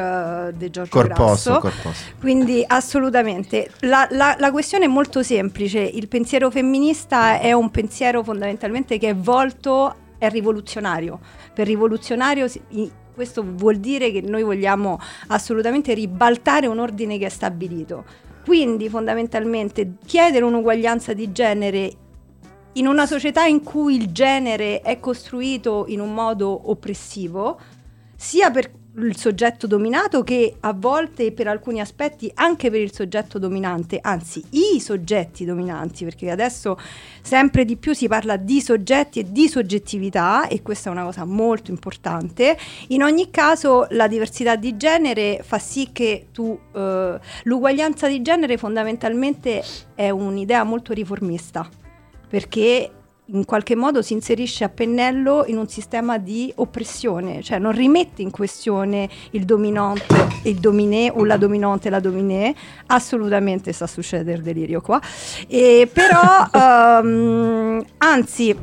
eh, 0.48 0.54
di 0.58 0.70
Giorgio 0.70 0.90
Corposo, 0.92 1.52
Grasso. 1.52 1.60
corposo. 1.60 2.04
Quindi 2.20 2.64
assolutamente. 2.66 3.70
La, 3.82 4.08
la- 4.12 4.36
la 4.38 4.52
questione 4.52 4.86
è 4.86 4.88
molto 4.88 5.24
semplice. 5.24 5.80
Il 5.80 6.08
pensiero 6.08 6.50
femminista 6.50 7.40
è 7.40 7.52
un 7.54 7.70
pensiero 7.72 8.24
fondamentalmente 8.24 8.98
che 8.98 9.10
è 9.10 9.16
volto, 9.16 9.96
è 10.18 10.30
rivoluzionario. 10.30 11.20
Per 11.54 11.66
rivoluzionario 11.68 12.48
i- 12.70 12.92
questo 13.14 13.44
vuol 13.46 13.76
dire 13.78 14.12
che 14.12 14.22
noi 14.22 14.42
vogliamo 14.44 15.00
assolutamente 15.28 15.94
ribaltare 15.94 16.66
un 16.68 16.80
ordine 16.80 17.18
che 17.18 17.28
è 17.28 17.30
stabilito. 17.30 18.04
Quindi 18.44 18.90
fondamentalmente 18.90 19.94
chiedere 20.06 20.44
un'uguaglianza 20.44 21.14
di 21.14 21.32
genere 21.32 21.92
in 22.74 22.88
una 22.88 23.06
società 23.06 23.46
in 23.46 23.62
cui 23.62 23.96
il 23.96 24.12
genere 24.12 24.82
è 24.82 25.00
costruito 25.00 25.86
in 25.88 26.00
un 26.00 26.12
modo 26.14 26.72
oppressivo, 26.72 27.60
sia 28.16 28.50
per 28.50 28.72
il 28.96 29.18
soggetto 29.18 29.66
dominato 29.66 30.24
che 30.24 30.58
a 30.60 30.74
volte 30.74 31.32
per 31.32 31.48
alcuni 31.48 31.80
aspetti 31.80 32.32
anche 32.36 32.70
per 32.70 32.80
il 32.80 32.94
soggetto 32.94 33.40
dominante, 33.40 34.00
anzi 34.02 34.44
i 34.52 34.80
soggetti 34.80 35.46
dominanti, 35.46 36.04
perché 36.04 36.30
adesso 36.30 36.78
sempre 37.22 37.66
di 37.66 37.78
più 37.78 37.94
si 37.94 38.08
parla 38.08 38.38
di 38.38 38.62
soggetti 38.62 39.20
e 39.20 39.32
di 39.32 39.48
soggettività 39.48 40.48
e 40.48 40.62
questa 40.62 40.90
è 40.90 40.92
una 40.92 41.04
cosa 41.04 41.26
molto 41.26 41.72
importante. 41.72 42.58
In 42.90 43.02
ogni 43.02 43.32
caso 43.32 43.88
la 43.92 44.08
diversità 44.08 44.56
di 44.56 44.78
genere 44.78 45.40
fa 45.44 45.58
sì 45.58 45.90
che 45.92 46.28
tu 46.32 46.58
eh, 46.74 47.20
l'uguaglianza 47.44 48.08
di 48.08 48.22
genere 48.22 48.58
fondamentalmente 48.58 49.64
è 49.96 50.10
un'idea 50.10 50.64
molto 50.64 50.94
riformista 50.94 51.68
perché 52.34 52.90
in 53.34 53.46
qualche 53.46 53.76
modo 53.76 54.02
si 54.02 54.14
inserisce 54.14 54.64
a 54.64 54.70
pennello 54.70 55.46
in 55.48 55.58
un 55.58 55.68
sistema 55.68 56.18
di 56.18 56.52
oppressione, 56.56 57.42
cioè 57.42 57.60
non 57.60 57.72
rimette 57.72 58.22
in 58.22 58.32
questione 58.32 59.10
il 59.32 59.46
dominante, 59.46 60.16
il 60.44 60.56
dominé 60.56 61.12
o 61.14 61.26
la 61.26 61.38
dominante 61.38 61.88
e 61.88 61.92
la 61.92 62.00
dominée, 62.00 62.54
assolutamente 62.88 63.72
sta 63.74 63.88
succedendo 63.88 64.32
il 64.32 64.42
delirio 64.42 64.82
qua, 64.82 65.02
e 65.48 65.90
però 65.92 66.48
ehm, 67.02 67.84
anzi 67.98 68.56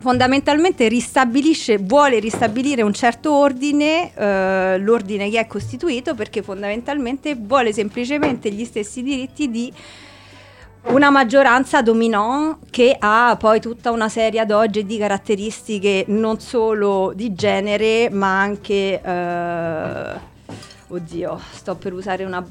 fondamentalmente 0.00 0.88
ristabilisce, 0.88 1.76
vuole 1.78 2.18
ristabilire 2.20 2.82
un 2.82 2.92
certo 2.92 3.34
ordine, 3.34 4.12
eh, 4.14 4.78
l'ordine 4.78 5.28
che 5.28 5.38
è 5.40 5.46
costituito 5.46 6.14
perché 6.14 6.42
fondamentalmente 6.42 7.34
vuole 7.34 7.72
semplicemente 7.72 8.50
gli 8.50 8.64
stessi 8.64 9.02
diritti 9.02 9.50
di 9.50 9.72
una 10.84 11.10
maggioranza 11.10 11.82
dominò 11.82 12.58
che 12.70 12.96
ha 12.98 13.36
poi 13.38 13.60
tutta 13.60 13.90
una 13.90 14.08
serie 14.08 14.40
ad 14.40 14.50
oggi 14.50 14.84
di 14.84 14.96
caratteristiche 14.96 16.04
non 16.08 16.40
solo 16.40 17.12
di 17.14 17.34
genere 17.34 18.08
ma 18.10 18.40
anche 18.40 19.00
eh, 19.00 20.20
oddio 20.88 21.40
sto 21.52 21.76
per 21.76 21.92
usare 21.92 22.24
una 22.24 22.44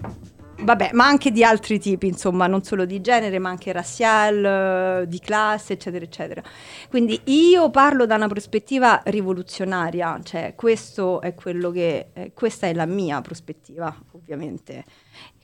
vabbè 0.61 0.91
ma 0.93 1.05
anche 1.05 1.31
di 1.31 1.43
altri 1.43 1.79
tipi 1.79 2.07
insomma 2.07 2.45
non 2.47 2.63
solo 2.63 2.85
di 2.85 3.01
genere 3.01 3.39
ma 3.39 3.49
anche 3.49 3.71
razziale 3.71 5.01
eh, 5.01 5.07
di 5.07 5.19
classe 5.19 5.73
eccetera 5.73 6.03
eccetera. 6.03 6.43
Quindi 6.89 7.19
io 7.25 7.69
parlo 7.69 8.05
da 8.05 8.15
una 8.15 8.27
prospettiva 8.27 9.01
rivoluzionaria 9.05 10.19
cioè 10.23 10.53
questo 10.55 11.21
è 11.21 11.33
quello 11.33 11.71
che 11.71 12.09
eh, 12.13 12.31
questa 12.33 12.67
è 12.67 12.73
la 12.73 12.85
mia 12.85 13.21
prospettiva 13.21 13.93
ovviamente 14.11 14.85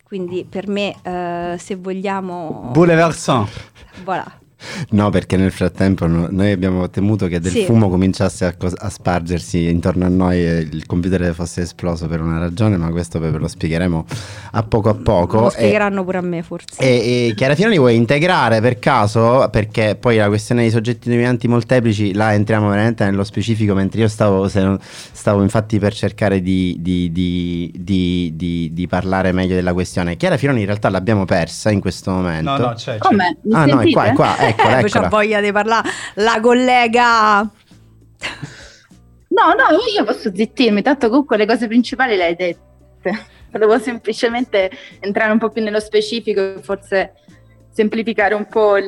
quindi 0.06 0.46
per 0.48 0.68
me, 0.68 0.96
eh, 1.02 1.58
se 1.58 1.76
vogliamo... 1.76 2.70
Bouleversant. 2.72 3.50
Voilà. 4.04 4.24
No, 4.90 5.10
perché 5.10 5.38
nel 5.38 5.52
frattempo 5.52 6.08
no- 6.08 6.28
noi 6.30 6.52
abbiamo 6.52 6.90
temuto 6.90 7.28
che 7.28 7.40
del 7.40 7.52
Sì. 7.52 7.64
fumo 7.66 7.90
cominciasse 7.90 8.46
a, 8.46 8.54
cos- 8.56 8.74
a 8.78 8.90
spargersi 8.90 9.68
intorno 9.70 10.06
a 10.06 10.10
noi 10.10 10.38
e 10.46 10.58
il 10.60 10.86
computer 10.86 11.34
fosse 11.34 11.62
esploso 11.62 12.08
per 12.08 12.22
una 12.22 12.38
ragione, 12.40 12.78
ma 12.78 12.90
questo 12.90 13.20
ve 13.20 13.30
lo 13.32 13.48
spiegheremo 13.48 14.06
a 14.52 14.64
poco 14.64 14.90
a 14.90 14.94
poco. 14.96 15.40
Lo 15.42 15.48
E- 15.48 15.52
spiegheranno 15.52 16.04
pure 16.04 16.18
a 16.18 16.22
me 16.22 16.42
forse. 16.44 16.66
E, 16.80 17.28
e 17.30 17.34
Chiara 17.36 17.56
Finoni 17.56 17.78
vuoi 17.78 17.96
integrare 17.96 18.62
per 18.62 18.80
caso? 18.80 19.48
Perché 19.52 19.96
poi 20.00 20.18
la 20.18 20.28
questione 20.28 20.62
dei 20.62 20.72
soggetti 20.72 21.10
dominanti 21.10 21.48
molteplici 21.48 22.14
la 22.14 22.34
entriamo 22.34 22.70
veramente 22.70 23.04
nello 23.06 23.24
specifico, 23.24 23.74
mentre 23.74 24.02
io 24.02 24.08
stavo, 24.08 24.48
se 24.48 24.62
non- 24.62 24.80
stavo 24.82 25.42
infatti 25.42 25.80
per 25.80 25.94
cercare 25.94 26.42
di, 26.42 26.78
di- 26.80 27.12
di- 27.12 27.72
di- 27.76 28.32
di- 28.36 28.70
di 28.74 28.88
parlare 28.88 29.32
meglio 29.32 29.56
della 29.56 29.74
questione. 29.74 30.16
Chiara 30.18 30.38
Finoni 30.38 30.60
in 30.62 30.66
realtà 30.66 30.90
l'abbiamo 30.90 31.26
persa 31.26 31.70
in 31.72 31.80
questo 31.80 32.12
momento. 32.12 32.52
No, 32.52 32.58
no, 32.58 32.74
c'è. 32.74 32.94
c'è. 32.94 32.98
Come? 33.00 33.38
Mi 33.42 33.54
Ah 33.54 33.66
no, 33.66 33.80
è 33.82 33.90
qua, 33.92 34.04
è 34.04 34.06
sentite? 34.08 34.14
qua, 34.14 34.36
eccola, 34.58 34.78
Eh, 34.78 34.80
poi 34.82 34.90
c'ha 34.90 34.98
eccola. 35.00 35.08
voglia 35.10 35.42
di 35.42 35.52
parlare 35.52 35.90
la 36.16 36.40
collega. 36.42 37.40
No, 39.28 39.48
no, 39.54 39.78
io 39.94 40.04
posso 40.06 40.34
zittirmi, 40.34 40.82
tanto 40.82 41.10
comunque 41.10 41.38
le 41.38 41.46
cose 41.46 41.68
principali 41.68 42.16
le 42.16 42.24
hai 42.26 42.36
dette. 42.36 42.64
Volevo 43.52 43.78
semplicemente 43.80 44.70
entrare 45.00 45.32
un 45.32 45.38
po' 45.40 45.50
più 45.50 45.62
nello 45.64 45.80
specifico 45.80 46.40
e 46.42 46.60
forse 46.62 47.14
semplificare 47.72 48.34
un 48.34 48.48
po' 48.48 48.78
il, 48.78 48.86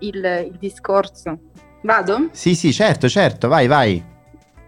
il- 0.00 0.48
il 0.52 0.56
discorso. 0.58 1.38
Vado? 1.82 2.28
Sì, 2.32 2.54
sì, 2.54 2.72
certo, 2.72 3.08
certo, 3.08 3.48
vai, 3.48 3.66
vai. 3.66 4.02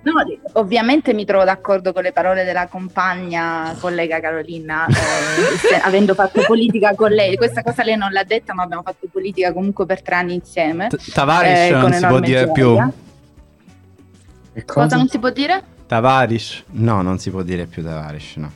No, 0.04 0.12
ovviamente 0.54 1.14
mi 1.14 1.24
trovo 1.24 1.44
d'accordo 1.44 1.92
con 1.92 2.02
le 2.02 2.12
parole 2.12 2.42
della 2.44 2.66
compagna 2.66 3.74
collega 3.78 4.18
Carolina, 4.20 4.86
eh, 4.86 5.56
se- 5.58 5.76
avendo 5.82 6.14
fatto 6.14 6.42
politica 6.44 6.94
con 6.96 7.10
lei. 7.12 7.36
Questa 7.36 7.62
cosa 7.62 7.84
lei 7.84 7.96
non 7.96 8.10
l'ha 8.10 8.24
detta, 8.24 8.52
ma 8.52 8.64
abbiamo 8.64 8.82
fatto 8.82 9.06
politica 9.12 9.52
comunque 9.52 9.86
per 9.86 10.02
tre 10.02 10.16
anni 10.16 10.34
insieme. 10.34 10.88
T- 10.88 11.12
Tavares 11.12 11.70
eh, 11.70 11.70
non 11.70 11.92
si 11.92 12.06
può 12.06 12.18
dire 12.20 12.40
gioia. 12.40 12.52
più. 12.52 12.92
Che 14.54 14.64
Cosa 14.64 14.96
non 14.96 15.08
si 15.08 15.18
può 15.18 15.30
dire? 15.30 15.62
Tavares. 15.86 16.64
No, 16.72 17.00
non 17.02 17.18
si 17.18 17.30
può 17.30 17.42
dire 17.42 17.66
più 17.66 17.82
Tavares, 17.84 18.36
no. 18.36 18.50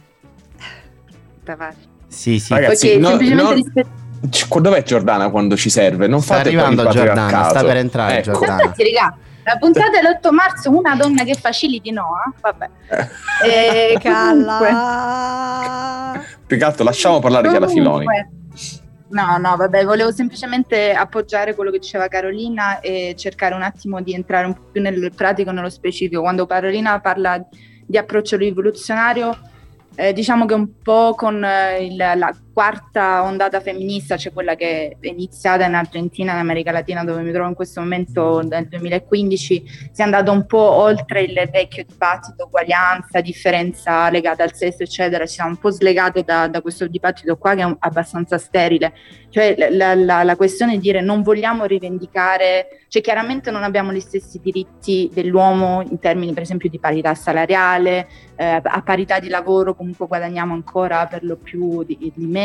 Tavares. 1.44 1.76
Sì, 2.08 2.38
sì. 2.38 2.52
Ragazzi, 2.54 2.86
Perché 2.86 3.00
no- 3.00 3.08
semplicemente 3.10 3.48
no- 3.48 3.54
rispetto 3.54 3.88
C- 4.30 4.58
Dov'è 4.58 4.82
Giordana 4.82 5.28
quando 5.30 5.56
ci 5.56 5.70
serve? 5.70 6.06
Non 6.08 6.20
Sta 6.22 6.36
fate 6.36 6.48
arrivando 6.48 6.88
Giordana, 6.88 7.48
sta 7.50 7.62
per 7.62 7.76
entrare 7.76 8.18
Ecco. 8.18 8.32
Giordana. 8.32 8.62
Senti, 8.62 8.92
raga, 8.92 9.16
la 9.46 9.56
puntata 9.58 9.90
dell'8 9.90 10.30
marzo, 10.32 10.70
una 10.76 10.94
donna 10.96 11.22
che 11.24 11.34
faciliti 11.34 11.90
no, 11.92 12.06
eh? 12.26 12.32
vabbè. 12.40 12.68
Eh, 13.44 13.98
comunque- 14.02 14.68
Calla. 14.68 16.20
Più 16.46 16.56
che 16.58 16.64
altro 16.64 16.84
lasciamo 16.84 17.18
parlare 17.20 17.48
Chiara 17.48 17.68
Filoni. 17.68 18.04
Comunque, 18.04 18.30
No, 19.08 19.36
no, 19.38 19.54
vabbè, 19.54 19.84
volevo 19.84 20.10
semplicemente 20.10 20.92
appoggiare 20.92 21.54
quello 21.54 21.70
che 21.70 21.78
diceva 21.78 22.08
Carolina 22.08 22.80
e 22.80 23.14
cercare 23.16 23.54
un 23.54 23.62
attimo 23.62 24.00
di 24.00 24.12
entrare 24.12 24.46
un 24.46 24.54
po' 24.54 24.62
più 24.72 24.82
nel 24.82 25.12
pratico, 25.14 25.52
nello 25.52 25.70
specifico. 25.70 26.22
Quando 26.22 26.44
Carolina 26.44 26.98
parla 27.00 27.40
di 27.86 27.96
approccio 27.96 28.36
rivoluzionario, 28.36 29.38
eh, 29.94 30.12
diciamo 30.12 30.44
che 30.44 30.54
un 30.54 30.82
po' 30.82 31.14
con 31.16 31.42
eh, 31.44 31.84
il- 31.84 31.94
la 31.96 32.34
quarta 32.56 33.22
ondata 33.22 33.60
femminista, 33.60 34.16
cioè 34.16 34.32
quella 34.32 34.54
che 34.54 34.96
è 34.98 35.08
iniziata 35.08 35.66
in 35.66 35.74
Argentina, 35.74 36.32
in 36.32 36.38
America 36.38 36.72
Latina, 36.72 37.04
dove 37.04 37.20
mi 37.20 37.30
trovo 37.30 37.50
in 37.50 37.54
questo 37.54 37.82
momento 37.82 38.40
nel 38.40 38.66
2015, 38.66 39.90
si 39.92 40.00
è 40.00 40.02
andato 40.02 40.32
un 40.32 40.46
po' 40.46 40.70
oltre 40.70 41.20
il 41.20 41.34
vecchio 41.52 41.84
dibattito 41.86 42.44
uguaglianza, 42.46 43.20
differenza 43.20 44.08
legata 44.08 44.42
al 44.42 44.54
sesso, 44.54 44.84
eccetera. 44.84 45.26
Ci 45.26 45.34
siamo 45.34 45.50
un 45.50 45.58
po' 45.58 45.70
slegate 45.70 46.22
da, 46.22 46.48
da 46.48 46.62
questo 46.62 46.86
dibattito 46.86 47.36
qua 47.36 47.54
che 47.54 47.62
è 47.62 47.76
abbastanza 47.78 48.38
sterile. 48.38 48.94
Cioè 49.28 49.54
la, 49.72 49.94
la- 49.94 50.22
la 50.22 50.36
questione 50.36 50.72
di 50.72 50.78
dire 50.78 51.02
non 51.02 51.20
vogliamo 51.20 51.66
rivendicare, 51.66 52.84
cioè 52.88 53.02
chiaramente 53.02 53.50
non 53.50 53.64
abbiamo 53.64 53.92
gli 53.92 54.00
stessi 54.00 54.40
diritti 54.42 55.10
dell'uomo 55.12 55.82
in 55.82 55.98
termini 55.98 56.32
per 56.32 56.42
esempio 56.42 56.70
di 56.70 56.78
parità 56.78 57.14
salariale, 57.14 58.08
eh, 58.36 58.60
a 58.62 58.82
parità 58.82 59.18
di 59.18 59.28
lavoro 59.28 59.74
comunque 59.74 60.06
guadagniamo 60.06 60.54
ancora 60.54 61.06
per 61.06 61.22
lo 61.24 61.36
più 61.36 61.82
di, 61.84 61.98
di 61.98 62.12
meno, 62.16 62.44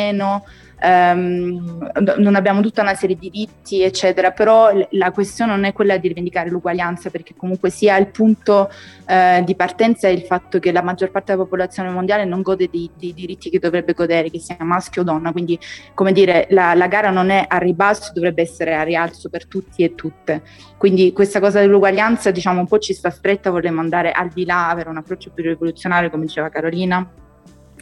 ehm, 0.81 1.91
n- 1.99 2.15
non 2.17 2.35
abbiamo 2.35 2.61
tutta 2.61 2.81
una 2.81 2.95
serie 2.95 3.15
di 3.17 3.29
diritti 3.29 3.83
eccetera, 3.83 4.31
però 4.31 4.71
la 4.91 5.11
questione 5.11 5.51
non 5.51 5.63
è 5.63 5.73
quella 5.73 5.97
di 5.97 6.07
rivendicare 6.07 6.49
l'uguaglianza 6.49 7.09
perché 7.09 7.35
comunque 7.35 7.69
sia 7.69 7.97
il 7.97 8.07
punto 8.07 8.69
eh, 9.05 9.43
di 9.45 9.55
partenza 9.55 10.07
è 10.07 10.11
il 10.11 10.21
fatto 10.21 10.59
che 10.59 10.71
la 10.71 10.81
maggior 10.81 11.11
parte 11.11 11.31
della 11.31 11.43
popolazione 11.43 11.89
mondiale 11.89 12.25
non 12.25 12.41
gode 12.41 12.69
dei, 12.71 12.89
dei 12.97 13.13
diritti 13.13 13.49
che 13.49 13.59
dovrebbe 13.59 13.93
godere, 13.93 14.29
che 14.29 14.39
sia 14.39 14.57
maschio 14.59 15.01
o 15.01 15.05
donna, 15.05 15.31
quindi 15.31 15.57
come 15.93 16.11
dire 16.11 16.47
la, 16.49 16.73
la 16.73 16.87
gara 16.87 17.11
non 17.11 17.29
è 17.29 17.45
a 17.47 17.57
ribasso, 17.57 18.11
dovrebbe 18.13 18.41
essere 18.41 18.75
a 18.75 18.83
rialzo 18.83 19.29
per 19.29 19.45
tutti 19.47 19.83
e 19.83 19.95
tutte. 19.95 20.41
Quindi 20.77 21.13
questa 21.13 21.39
cosa 21.39 21.59
dell'uguaglianza 21.59 22.31
diciamo 22.31 22.59
un 22.59 22.67
po' 22.67 22.79
ci 22.79 22.93
sta 22.93 23.11
stretta, 23.11 23.51
vorremmo 23.51 23.81
andare 23.81 24.11
al 24.11 24.29
di 24.29 24.45
là, 24.45 24.69
avere 24.69 24.89
un 24.89 24.97
approccio 24.97 25.31
più 25.31 25.43
rivoluzionario 25.43 26.09
come 26.09 26.25
diceva 26.25 26.49
Carolina. 26.49 27.07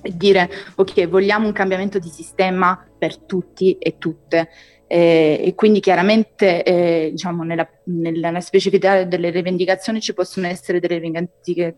Dire 0.04 0.50
ok, 0.76 1.08
vogliamo 1.08 1.46
un 1.46 1.54
cambiamento 1.54 2.00
di 2.00 2.10
sistema 2.10 2.84
per 2.98 3.18
tutti 3.18 3.78
e 3.78 3.98
tutte. 3.98 4.50
Eh, 4.92 5.40
e 5.44 5.54
quindi 5.54 5.80
chiaramente 5.82 6.64
eh, 6.64 7.10
diciamo 7.12 7.44
nella, 7.44 7.70
nella, 7.90 8.40
specificità 8.40 9.04
delle 9.04 9.30
rivendicazioni 9.30 10.00
ci 10.00 10.14
possono 10.14 10.48
essere 10.48 10.80
delle 10.80 11.00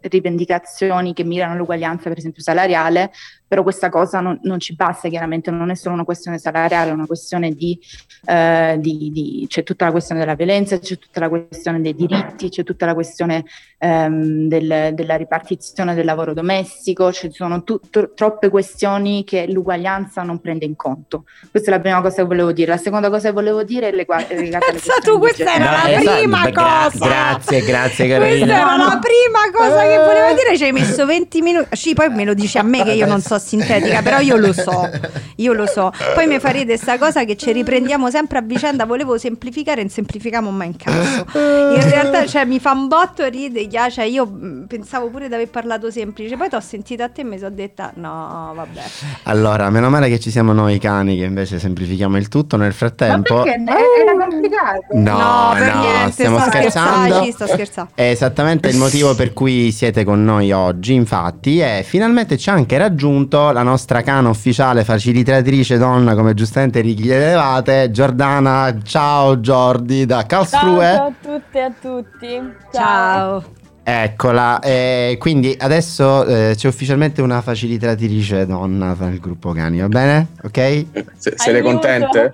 rivendicazioni 0.02 1.14
che 1.14 1.24
mirano 1.24 1.54
all'uguaglianza 1.54 2.10
per 2.10 2.18
esempio 2.18 2.44
salariale, 2.44 3.12
però 3.48 3.64
questa 3.64 3.90
cosa 3.90 4.20
non, 4.20 4.40
non, 4.44 4.60
ci 4.60 4.76
basta 4.76 5.10
chiaramente, 5.10 5.52
non 5.52 5.70
è 5.70 5.76
solo 5.76 5.96
una 5.96 6.04
questione 6.04 6.38
salariale, 6.38 6.92
è 6.92 6.94
una 6.94 7.06
questione 7.06 7.52
di, 7.52 7.78
eh, 8.26 8.78
di, 8.80 9.12
di, 9.12 9.46
c'è 9.50 9.64
tutta 9.64 9.86
la 9.86 9.92
questione 9.92 10.22
della 10.22 10.36
violenza, 10.36 10.80
c'è 10.80 10.98
tutta 10.98 11.20
la 11.20 11.30
questione 11.30 11.82
dei 11.82 11.96
diritti, 11.96 12.50
c'è 12.50 12.64
tutta 12.64 12.86
la 12.86 12.94
questione 12.94 13.46
ehm, 13.78 14.48
del, 14.48 14.92
della 14.94 15.16
ripartizione 15.16 15.96
del 15.96 16.06
lavoro 16.06 16.34
domestico, 16.34 17.12
ci 17.12 17.30
sono 17.32 17.64
tu, 17.64 17.80
tro, 17.90 18.14
troppe 18.14 18.50
questioni 18.50 19.24
che 19.24 19.48
l'uguaglianza 19.48 20.24
non 20.24 20.40
prende 20.40 20.66
in 20.66 20.76
conto. 20.76 21.26
Questa 21.50 21.72
è 21.72 21.74
la 21.74 21.82
prima 21.82 22.02
cosa 22.02 22.22
che 22.22 22.28
volevo 22.28 22.52
dire. 22.52 22.72
La 22.72 22.78
seconda 22.78 23.10
cosa 23.10 23.30
che 23.30 23.34
volevo 23.34 23.64
dire 23.64 23.90
è 23.90 23.92
legata 23.92 24.34
alle 24.34 24.50
questioni 24.50 25.02
tu, 25.02 25.20
questa 25.20 25.56
era 25.56 25.72
la 25.72 26.01
prima 26.04 26.50
gra- 26.50 26.90
cosa. 26.92 27.06
Grazie, 27.06 27.62
grazie 27.62 28.08
Carolina. 28.08 28.46
Questa 28.46 28.62
era 28.62 28.76
la 28.78 29.00
prima 29.00 29.52
cosa 29.54 29.82
che 29.82 29.98
volevo 29.98 30.34
dire, 30.36 30.58
ci 30.58 30.64
hai 30.64 30.72
messo 30.72 31.06
20 31.06 31.42
minuti. 31.42 31.76
Sì, 31.76 31.94
poi 31.94 32.10
me 32.10 32.26
lo 32.26 32.34
dici 32.34 32.58
a 32.58 32.64
me 32.64 32.84
che 32.84 32.92
io 32.92 33.06
non 33.06 33.22
so 33.22 33.38
sintetica, 33.40 34.02
però 34.02 34.20
io 34.20 34.38
lo 34.38 34.54
so, 34.54 34.90
io 35.38 35.54
lo 35.54 35.66
so. 35.68 35.92
Poi 36.14 36.28
mi 36.28 36.40
farete 36.40 36.66
questa 36.66 36.98
cosa 36.98 37.24
che 37.24 37.36
ci 37.36 37.52
riprendiamo 37.52 38.10
sempre 38.10 38.40
a 38.40 38.42
vicenda, 38.42 38.86
volevo 38.86 39.18
semplificare, 39.18 39.82
non 39.82 39.90
semplifichiamo 39.90 40.50
mai 40.52 40.68
in 40.68 40.78
caso. 40.78 41.26
In 41.34 41.90
realtà 41.90 42.26
cioè, 42.26 42.46
mi 42.46 42.60
fa 42.60 42.72
un 42.72 42.88
botto 42.88 43.26
ride, 43.28 43.68
cioè, 43.90 44.06
io 44.06 44.26
mm, 44.28 44.64
pensavo 44.66 45.10
pure 45.10 45.28
di 45.28 45.34
aver 45.34 45.50
parlato 45.50 45.92
semplice, 45.92 46.36
poi 46.38 46.50
ti 46.50 46.56
ho 46.56 46.60
sentito 46.60 47.04
a 47.04 47.10
te 47.10 47.22
e 47.22 47.24
mi 47.24 47.38
sono 47.38 47.52
detta 47.52 47.92
no, 47.96 48.52
vabbè. 48.56 48.82
Allora, 49.24 49.70
meno 49.70 49.90
male 49.90 50.10
che 50.10 50.20
ci 50.20 50.32
siamo 50.32 50.54
noi 50.54 50.80
cani 50.80 51.18
che 51.18 51.24
invece 51.24 51.60
semplifichiamo 51.60 52.18
il 52.18 52.28
tutto 52.28 52.58
nel 52.58 52.74
frattempo. 52.74 53.38
Ma 53.38 53.44
perché 53.44 53.64
era 54.02 54.28
complicato? 54.28 54.86
No, 54.92 55.18
no, 55.18 55.54
per 55.58 55.76
no, 55.76 55.82
niente, 55.92 56.12
stiamo 56.12 56.40
scherzando. 56.40 57.32
Sto 57.32 57.48
scherzando. 57.48 57.92
È 57.96 58.10
esattamente 58.10 58.70
il 58.70 58.78
motivo 58.78 59.16
per 59.16 59.34
cui 59.34 59.72
siete 59.72 60.04
con 60.04 60.24
noi 60.24 60.52
oggi, 60.52 60.94
infatti, 60.94 61.60
e 61.60 61.84
finalmente 61.86 62.38
ci 62.38 62.50
ha 62.50 62.54
anche 62.54 62.78
raggiunto 62.78 63.52
la 63.52 63.64
nostra 63.64 64.02
cana 64.02 64.30
ufficiale 64.30 64.84
facilitatrice 64.84 65.78
donna, 65.78 66.16
come 66.16 66.34
giustamente 66.34 66.82
richiedevate, 66.82 67.92
Giordana. 67.92 68.76
Ciao 68.84 69.40
Giordi 69.40 70.06
da 70.06 70.26
Karlsruhe. 70.26 70.86
Ciao, 70.86 70.96
ciao 70.96 71.06
a 71.08 71.14
tutte 71.22 71.58
e 71.58 71.62
a 71.62 71.72
tutti. 71.80 72.54
Ciao. 72.72 73.42
ciao. 73.42 73.60
Eccola, 73.84 74.60
eh, 74.60 75.18
quindi 75.20 75.56
adesso 75.60 76.24
eh, 76.26 76.54
c'è 76.56 76.68
ufficialmente 76.68 77.22
una 77.24 77.42
facilitatrice 77.42 78.46
donna 78.46 78.96
nel 79.00 79.20
gruppo 79.20 79.54
cani, 79.54 79.80
va 79.80 79.88
bene? 79.88 80.28
Ok? 80.44 80.86
Se, 81.18 81.34
siete 81.36 81.62
contente? 81.62 82.32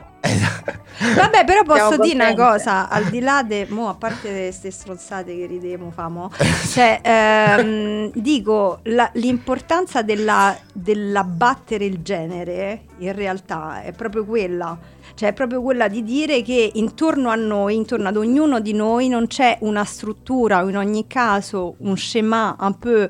Vabbè, 1.15 1.45
però 1.45 1.63
posso 1.63 1.97
dire 1.97 2.15
una 2.15 2.33
cosa, 2.33 2.89
al 2.89 3.05
di 3.05 3.19
là 3.19 3.43
de, 3.43 3.67
mo, 3.69 3.89
a 3.89 3.93
parte 3.93 4.29
queste 4.29 4.71
stronzate 4.71 5.35
che 5.35 5.45
ridemo, 5.45 5.91
famo, 5.91 6.31
cioè, 6.71 6.99
ehm, 7.01 8.11
dico, 8.13 8.79
la, 8.83 9.09
l'importanza 9.13 10.01
della, 10.01 10.57
dell'abbattere 10.73 11.85
il 11.85 12.01
genere, 12.01 12.81
in 12.97 13.13
realtà, 13.13 13.83
è 13.83 13.91
proprio 13.91 14.25
quella, 14.25 14.77
cioè 15.13 15.29
è 15.29 15.33
proprio 15.33 15.61
quella 15.61 15.87
di 15.87 16.03
dire 16.03 16.41
che 16.41 16.71
intorno 16.73 17.29
a 17.29 17.35
noi, 17.35 17.75
intorno 17.75 18.07
ad 18.07 18.17
ognuno 18.17 18.59
di 18.59 18.73
noi, 18.73 19.07
non 19.07 19.27
c'è 19.27 19.57
una 19.61 19.83
struttura 19.83 20.63
o 20.63 20.69
in 20.69 20.77
ogni 20.77 21.05
caso 21.07 21.75
un 21.79 21.95
schema 21.97 22.55
un 22.59 22.77
po' 22.77 23.07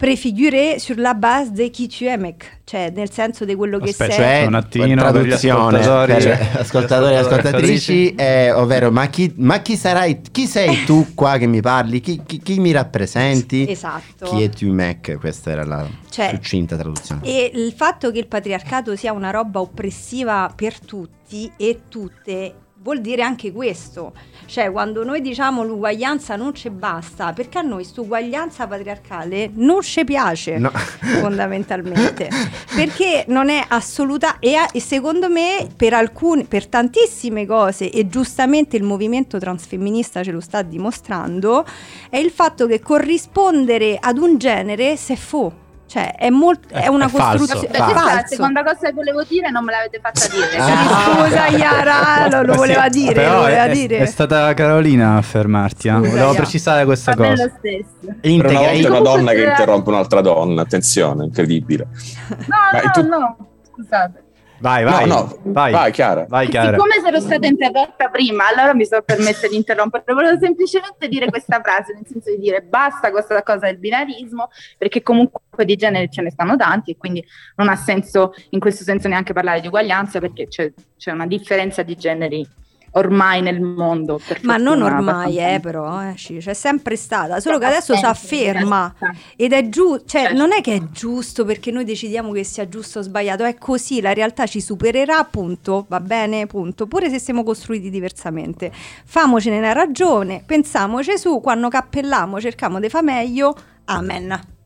prefiguré 0.00 0.78
sur 0.78 0.96
la 0.96 1.12
base 1.12 1.52
de 1.52 1.68
chi 1.68 1.86
tu 1.86 2.06
es 2.06 2.16
mec, 2.16 2.60
cioè 2.64 2.90
nel 2.90 3.10
senso 3.10 3.44
di 3.44 3.54
quello 3.54 3.78
che 3.78 3.90
Aspetta, 3.90 4.14
sei. 4.14 4.24
Cioè, 4.24 4.46
un 4.46 4.54
attimo 4.54 4.94
traduzione 4.94 5.78
ascoltatori, 5.78 6.22
per 6.22 6.60
ascoltatori 6.60 7.12
e 7.12 7.16
ascoltatrici, 7.18 8.14
eh, 8.14 8.50
ovvero 8.50 8.90
ma 8.90 9.08
chi, 9.08 9.30
ma 9.36 9.60
chi, 9.60 9.76
sarai, 9.76 10.22
chi 10.32 10.46
sei 10.46 10.84
tu 10.84 11.12
qua 11.14 11.36
che 11.36 11.46
mi 11.46 11.60
parli, 11.60 12.00
chi, 12.00 12.22
chi, 12.24 12.40
chi 12.40 12.58
mi 12.60 12.72
rappresenti? 12.72 13.68
Esatto. 13.68 14.24
Chi 14.24 14.42
è 14.42 14.48
tu 14.48 14.72
mec? 14.72 15.18
Questa 15.18 15.50
era 15.50 15.66
la 15.66 15.86
cioè, 16.08 16.30
succinta 16.30 16.78
traduzione. 16.78 17.20
E 17.22 17.50
il 17.52 17.72
fatto 17.76 18.10
che 18.10 18.20
il 18.20 18.26
patriarcato 18.26 18.96
sia 18.96 19.12
una 19.12 19.30
roba 19.30 19.60
oppressiva 19.60 20.50
per 20.56 20.80
tutti 20.80 21.52
e 21.58 21.80
tutte 21.88 22.54
vuol 22.82 23.02
dire 23.02 23.22
anche 23.22 23.52
questo, 23.52 24.14
cioè 24.46 24.70
quando 24.70 25.04
noi 25.04 25.20
diciamo 25.20 25.62
l'uguaglianza 25.62 26.36
non 26.36 26.54
ci 26.54 26.70
basta, 26.70 27.34
perché 27.34 27.58
a 27.58 27.62
noi 27.62 27.82
questa 27.82 28.00
uguaglianza 28.00 28.66
patriarcale 28.66 29.50
non 29.54 29.82
ci 29.82 30.02
piace 30.04 30.56
no. 30.56 30.70
fondamentalmente, 30.70 32.30
perché 32.74 33.24
non 33.28 33.50
è 33.50 33.62
assoluta 33.68 34.38
e, 34.38 34.54
e, 34.72 34.80
secondo 34.80 35.28
me 35.28 35.68
per 35.76 35.92
alcune, 35.92 36.44
per 36.44 36.68
tantissime 36.68 37.44
cose 37.44 37.90
e 37.90 38.08
giustamente 38.08 38.78
il 38.78 38.82
movimento 38.82 39.38
transfemminista 39.38 40.22
ce 40.22 40.30
lo 40.30 40.40
sta 40.40 40.62
dimostrando, 40.62 41.66
è 42.08 42.16
il 42.16 42.30
fatto 42.30 42.66
che 42.66 42.80
corrispondere 42.80 43.98
ad 44.00 44.16
un 44.16 44.38
genere 44.38 44.96
se 44.96 45.16
fu 45.16 45.52
cioè, 45.90 46.14
è, 46.14 46.30
molt- 46.30 46.70
è 46.70 46.86
una 46.86 47.06
è 47.06 47.10
costruzione. 47.10 47.66
Falso, 47.66 47.94
falso. 47.94 48.14
La 48.14 48.24
seconda 48.24 48.62
cosa 48.62 48.78
che 48.86 48.92
volevo 48.92 49.24
dire 49.24 49.50
non 49.50 49.64
me 49.64 49.72
l'avete 49.72 49.98
fatta 50.00 50.28
dire. 50.28 50.56
Ah. 50.56 51.24
Scusa, 51.24 51.46
Iara, 51.48 52.28
lo, 52.30 52.42
lo 52.46 52.54
voleva 52.54 52.88
dire. 52.88 53.26
Lo 53.28 53.38
voleva 53.40 53.64
è, 53.64 53.72
dire. 53.72 53.98
È 53.98 54.06
stata 54.06 54.54
Carolina 54.54 55.16
a 55.16 55.22
fermarti. 55.22 55.88
Eh. 55.88 55.92
Volevo 55.94 56.32
precisare 56.34 56.84
questa 56.84 57.14
Va 57.16 57.26
cosa. 57.26 57.42
Lo 57.42 57.52
stesso. 57.58 58.18
Integra- 58.20 58.70
una, 58.70 58.88
una 58.88 59.00
donna 59.00 59.32
che 59.32 59.42
interrompe 59.42 59.88
un'altra 59.88 60.20
donna. 60.20 60.62
Attenzione, 60.62 61.24
incredibile. 61.24 61.88
No, 62.28 62.36
Ma 62.72 62.80
no, 62.82 62.90
tu... 62.92 63.08
no. 63.08 63.36
Scusate. 63.72 64.22
Vai, 64.60 64.84
vai. 64.84 65.06
No, 65.06 65.14
no, 65.14 65.52
vai, 65.52 65.72
vai 65.72 65.90
Chiara. 65.90 66.26
Vai, 66.28 66.46
Chiara. 66.48 66.76
Siccome 66.76 66.94
ero 67.06 67.20
stata 67.20 67.46
interrotta 67.46 68.08
prima, 68.10 68.46
allora 68.46 68.74
mi 68.74 68.84
sono 68.84 69.00
permessa 69.02 69.48
di 69.48 69.56
interrompere. 69.56 70.04
Volevo 70.12 70.38
semplicemente 70.38 71.08
dire 71.08 71.26
questa 71.30 71.60
frase, 71.62 71.94
nel 71.94 72.06
senso 72.06 72.30
di 72.30 72.38
dire 72.38 72.60
basta 72.60 73.10
questa 73.10 73.42
cosa 73.42 73.66
del 73.66 73.78
binarismo, 73.78 74.50
perché 74.76 75.02
comunque 75.02 75.64
di 75.64 75.76
genere 75.76 76.08
ce 76.10 76.20
ne 76.20 76.30
stanno 76.30 76.56
tanti 76.56 76.90
e 76.90 76.96
quindi 76.98 77.24
non 77.56 77.68
ha 77.68 77.76
senso 77.76 78.34
in 78.50 78.60
questo 78.60 78.84
senso 78.84 79.08
neanche 79.08 79.32
parlare 79.32 79.60
di 79.60 79.68
uguaglianza 79.68 80.20
perché 80.20 80.46
c'è, 80.46 80.70
c'è 80.96 81.10
una 81.10 81.26
differenza 81.26 81.82
di 81.82 81.96
generi 81.96 82.46
ormai 82.92 83.42
nel 83.42 83.60
mondo. 83.60 84.20
Ma 84.42 84.56
non 84.56 84.82
ormai, 84.82 85.38
eh, 85.38 85.60
però, 85.60 86.02
eh, 86.02 86.14
c'è 86.14 86.54
sempre 86.54 86.96
stata, 86.96 87.40
solo 87.40 87.58
che 87.58 87.66
adesso 87.66 87.94
si 87.94 88.04
afferma 88.04 88.94
ed 89.36 89.52
è 89.52 89.68
giusto, 89.68 90.04
cioè 90.06 90.22
certo. 90.22 90.36
non 90.36 90.52
è 90.52 90.60
che 90.60 90.74
è 90.74 90.82
giusto 90.90 91.44
perché 91.44 91.70
noi 91.70 91.84
decidiamo 91.84 92.32
che 92.32 92.44
sia 92.44 92.68
giusto 92.68 93.00
o 93.00 93.02
sbagliato, 93.02 93.44
è 93.44 93.56
così, 93.56 94.00
la 94.00 94.12
realtà 94.12 94.46
ci 94.46 94.60
supererà, 94.60 95.22
punto, 95.24 95.86
va 95.88 96.00
bene, 96.00 96.46
punto, 96.46 96.86
pure 96.86 97.10
se 97.10 97.18
siamo 97.18 97.42
costruiti 97.42 97.90
diversamente. 97.90 98.72
Famocene 99.04 99.58
una 99.58 99.72
ragione, 99.72 100.42
pensiamoci 100.44 101.18
su, 101.18 101.40
quando 101.40 101.68
cappelliamo, 101.68 102.40
cerchiamo 102.40 102.80
di 102.80 102.88
fare 102.88 103.04
meglio, 103.04 103.54
amen. 103.84 104.58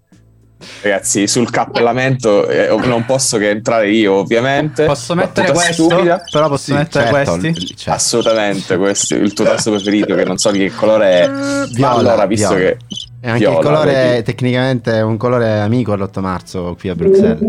Ragazzi, 0.82 1.26
sul 1.26 1.50
cappellamento 1.50 2.46
eh, 2.46 2.68
non 2.86 3.04
posso 3.04 3.38
che 3.38 3.50
entrare 3.50 3.90
io, 3.90 4.14
ovviamente. 4.14 4.84
Posso 4.84 5.14
mettere 5.14 5.52
questo? 5.52 5.84
Stupida. 5.84 6.22
Però 6.30 6.48
posso 6.48 6.64
sì, 6.64 6.72
mettere 6.72 7.10
certo, 7.10 7.38
questi? 7.38 7.66
Certo. 7.66 7.90
Assolutamente, 7.90 8.76
questo 8.76 9.14
è 9.14 9.18
il 9.18 9.32
tuo 9.32 9.44
tasto 9.44 9.70
preferito, 9.70 10.14
che 10.14 10.24
non 10.24 10.38
so 10.38 10.50
che 10.50 10.72
colore 10.74 11.20
è. 11.20 11.30
Viola, 11.72 11.92
allora, 11.92 12.26
visto 12.26 12.54
viola. 12.54 12.70
che. 12.70 12.78
E 13.20 13.28
anche 13.28 13.38
viola, 13.38 13.56
il 13.58 13.64
colore, 13.64 13.92
vedi? 13.92 14.22
tecnicamente, 14.22 14.92
è 14.92 15.02
un 15.02 15.16
colore 15.16 15.60
amico 15.60 15.92
all'8 15.92 16.20
marzo 16.20 16.76
qui 16.78 16.90
a 16.90 16.94
Bruxelles. 16.94 17.40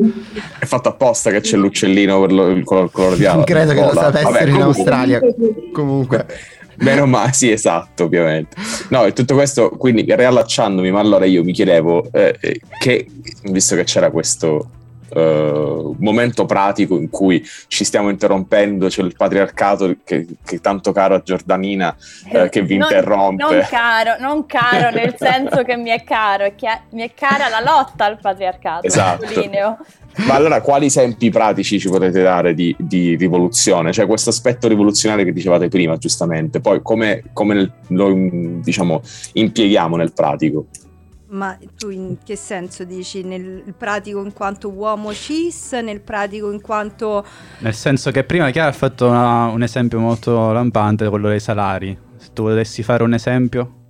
È 0.58 0.65
fatto 0.65 0.89
apposta 0.89 1.32
che 1.32 1.41
c'è 1.41 1.58
l'uccellino 1.58 2.21
per 2.21 2.32
lo, 2.32 2.47
il 2.47 2.63
colore, 2.63 2.89
colore 2.91 3.15
viola. 3.17 3.36
Non 3.36 3.43
credo 3.43 3.73
che 3.73 3.82
lo 3.82 3.93
sapessero 3.93 4.49
in 4.49 4.62
Australia. 4.62 5.19
Comunque. 5.73 6.25
Meno 6.77 7.05
male, 7.05 7.33
sì, 7.33 7.51
esatto, 7.51 8.05
ovviamente. 8.05 8.55
No, 8.89 9.05
e 9.05 9.13
tutto 9.13 9.33
questo, 9.35 9.69
quindi 9.69 10.03
riallacciandomi, 10.07 10.91
ma 10.91 10.99
allora 10.99 11.25
io 11.25 11.43
mi 11.43 11.53
chiedevo 11.53 12.09
eh, 12.11 12.38
eh 12.39 12.61
che, 12.79 13.07
visto 13.43 13.75
che 13.75 13.83
c'era 13.83 14.11
questo 14.11 14.69
uh, 15.15 15.95
momento 15.99 16.45
pratico 16.45 16.97
in 16.97 17.10
cui 17.10 17.43
ci 17.67 17.84
stiamo 17.84 18.10
interrompendo, 18.10 18.88
c'è 18.88 19.01
il 19.01 19.15
patriarcato 19.15 19.95
che, 20.04 20.25
che 20.43 20.56
è 20.56 20.62
tanto 20.62 20.91
caro 20.91 21.15
a 21.15 21.21
Giordanina 21.21 21.95
uh, 22.32 22.49
che 22.49 22.62
vi 22.62 22.78
non, 22.78 22.89
interrompe. 22.89 23.43
Non 23.43 23.65
caro, 23.69 24.15
non 24.19 24.45
caro 24.45 24.91
nel 24.91 25.15
senso 25.19 25.63
che 25.63 25.75
mi 25.75 25.89
è 25.89 26.04
caro, 26.04 26.43
è 26.43 26.56
che 26.56 26.67
mi 26.91 27.01
è 27.01 27.12
cara 27.13 27.49
la 27.49 27.62
lotta 27.62 28.06
al 28.06 28.19
patriarcato. 28.19 28.86
Esatto. 28.86 29.25
Ma 30.17 30.36
allora 30.36 30.62
quali 30.62 30.86
esempi 30.86 31.30
pratici 31.30 31.78
ci 31.78 31.89
potete 31.89 32.21
dare 32.21 32.54
di, 32.54 32.73
di, 32.80 33.15
rivoluzione? 33.17 33.91
Cioè 33.91 34.06
questo 34.06 34.30
aspetto 34.30 34.67
rivoluzionario 34.67 35.25
che 35.25 35.34
dicevate 35.34 35.67
prima, 35.67 35.97
giustamente, 35.97 36.62
poi 36.62 36.82
come, 36.82 37.23
come 37.34 37.71
lo 37.88 38.13
diciamo, 38.63 39.01
impieghiamo 39.34 39.97
nel 39.97 40.13
pratico? 40.13 40.67
Ma 41.35 41.57
tu 41.77 41.89
in 41.89 42.17
che 42.23 42.37
senso 42.37 42.85
dici? 42.85 43.21
Nel 43.23 43.73
pratico 43.77 44.23
in 44.23 44.31
quanto 44.31 44.69
uomo 44.71 45.13
cis? 45.13 45.73
Nel 45.73 45.99
pratico 45.99 46.49
in 46.49 46.61
quanto... 46.61 47.25
Nel 47.59 47.73
senso 47.73 48.09
che 48.11 48.23
prima 48.23 48.49
Chiara 48.51 48.69
ha 48.69 48.73
fatto 48.73 49.07
una, 49.07 49.47
un 49.47 49.61
esempio 49.61 49.99
molto 49.99 50.53
lampante, 50.53 51.09
quello 51.09 51.27
dei 51.27 51.41
salari. 51.41 51.97
Se 52.17 52.29
tu 52.31 52.43
volessi 52.43 52.83
fare 52.83 53.03
un 53.03 53.13
esempio? 53.13 53.84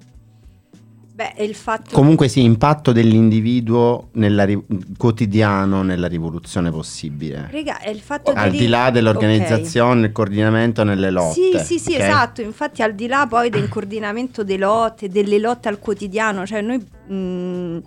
Beh, 1.15 1.35
il 1.37 1.55
fatto 1.55 1.95
Comunque 1.95 2.27
sì, 2.27 2.43
impatto 2.43 2.91
dell'individuo 2.91 4.09
nella 4.15 4.43
ri- 4.43 4.61
quotidiano 4.97 5.81
nella 5.81 6.07
rivoluzione 6.07 6.71
possibile. 6.71 7.47
Raga, 7.49 7.79
è 7.79 7.87
il 7.87 8.01
fatto 8.01 8.33
Al 8.33 8.51
di 8.51 8.67
là 8.67 8.89
dell'organizzazione, 8.89 10.07
il 10.07 10.11
coordinamento 10.11 10.83
nelle 10.83 11.11
lotte. 11.11 11.59
Sì, 11.63 11.77
sì, 11.77 11.79
sì, 11.79 11.95
ok? 11.95 12.01
esatto. 12.01 12.41
Infatti, 12.41 12.81
al 12.81 12.93
di 12.95 13.07
là 13.07 13.25
poi 13.27 13.49
del 13.49 13.69
coordinamento 13.69 14.43
delle 14.43 14.65
lotte, 14.65 15.07
delle 15.07 15.39
lotte 15.39 15.69
al 15.69 15.79
quotidiano, 15.79 16.45
cioè 16.45 16.59
noi. 16.59 16.85
mm, 17.09 17.77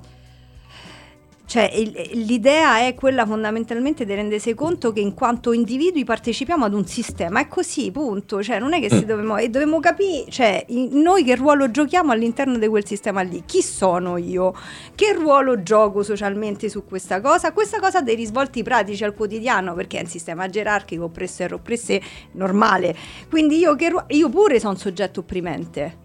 cioè, 1.48 1.70
il- 1.72 2.24
l'idea 2.26 2.80
è 2.80 2.94
quella 2.94 3.24
fondamentalmente 3.24 4.04
di 4.04 4.14
rendersi 4.14 4.52
conto 4.52 4.92
che 4.92 5.00
in 5.00 5.14
quanto 5.14 5.52
individui 5.52 6.04
partecipiamo 6.04 6.66
ad 6.66 6.74
un 6.74 6.86
sistema, 6.86 7.40
è 7.40 7.48
così, 7.48 7.90
punto. 7.90 8.42
Cioè, 8.42 8.58
non 8.58 8.74
è 8.74 8.80
che 8.80 8.90
si 8.90 9.06
dobbiamo, 9.06 9.38
e 9.38 9.48
dobbiamo 9.48 9.80
capire, 9.80 10.30
cioè, 10.30 10.66
noi 10.68 11.24
che 11.24 11.36
ruolo 11.36 11.70
giochiamo 11.70 12.12
all'interno 12.12 12.58
di 12.58 12.68
quel 12.68 12.84
sistema 12.84 13.22
lì. 13.22 13.44
Chi 13.46 13.62
sono 13.62 14.18
io? 14.18 14.54
Che 14.94 15.14
ruolo 15.14 15.62
gioco 15.62 16.02
socialmente 16.02 16.68
su 16.68 16.84
questa 16.84 17.22
cosa? 17.22 17.54
Questa 17.54 17.80
cosa 17.80 18.00
ha 18.00 18.02
dei 18.02 18.14
risvolti 18.14 18.62
pratici 18.62 19.02
al 19.02 19.14
quotidiano 19.14 19.72
perché 19.72 20.00
è 20.00 20.02
un 20.02 20.08
sistema 20.08 20.50
gerarchico, 20.50 21.04
oppressore, 21.04 21.54
oppresse, 21.54 21.98
normale. 22.32 22.94
Quindi 23.30 23.56
io, 23.56 23.74
che 23.74 23.90
io 24.08 24.28
pure 24.28 24.60
sono 24.60 24.72
un 24.72 24.78
soggetto 24.78 25.20
opprimente. 25.20 25.96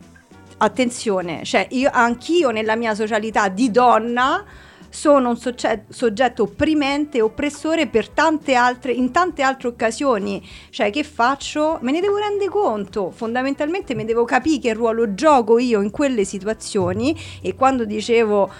Attenzione, 0.56 1.44
cioè 1.44 1.68
io, 1.72 1.90
anch'io 1.92 2.52
nella 2.52 2.78
mia 2.78 2.96
socialità 2.96 3.50
di 3.50 3.70
donna 3.72 4.46
sono 4.94 5.30
un 5.30 5.38
sogge- 5.38 5.86
soggetto 5.90 6.44
opprimente 6.44 7.18
e 7.18 7.22
oppressore 7.22 7.88
per 7.88 8.10
tante 8.10 8.54
altre, 8.54 8.92
in 8.92 9.12
tante 9.12 9.42
altre 9.42 9.70
occasioni. 9.70 10.48
Cioè, 10.70 10.92
che 10.92 11.04
faccio? 11.04 11.80
Me 11.82 11.92
ne 11.92 12.00
devo 12.00 12.18
rendere 12.18 12.50
conto. 12.50 13.10
Fondamentalmente 13.10 13.96
mi 13.96 14.06
devo 14.06 14.24
capire 14.24 14.60
che 14.60 14.74
ruolo 14.74 15.16
gioco 15.16 15.58
io 15.58 15.82
in 15.82 15.90
quelle 15.90 16.26
situazioni. 16.26 17.20
E 17.42 17.56
quando 17.56 17.86
dicevo, 17.86 18.52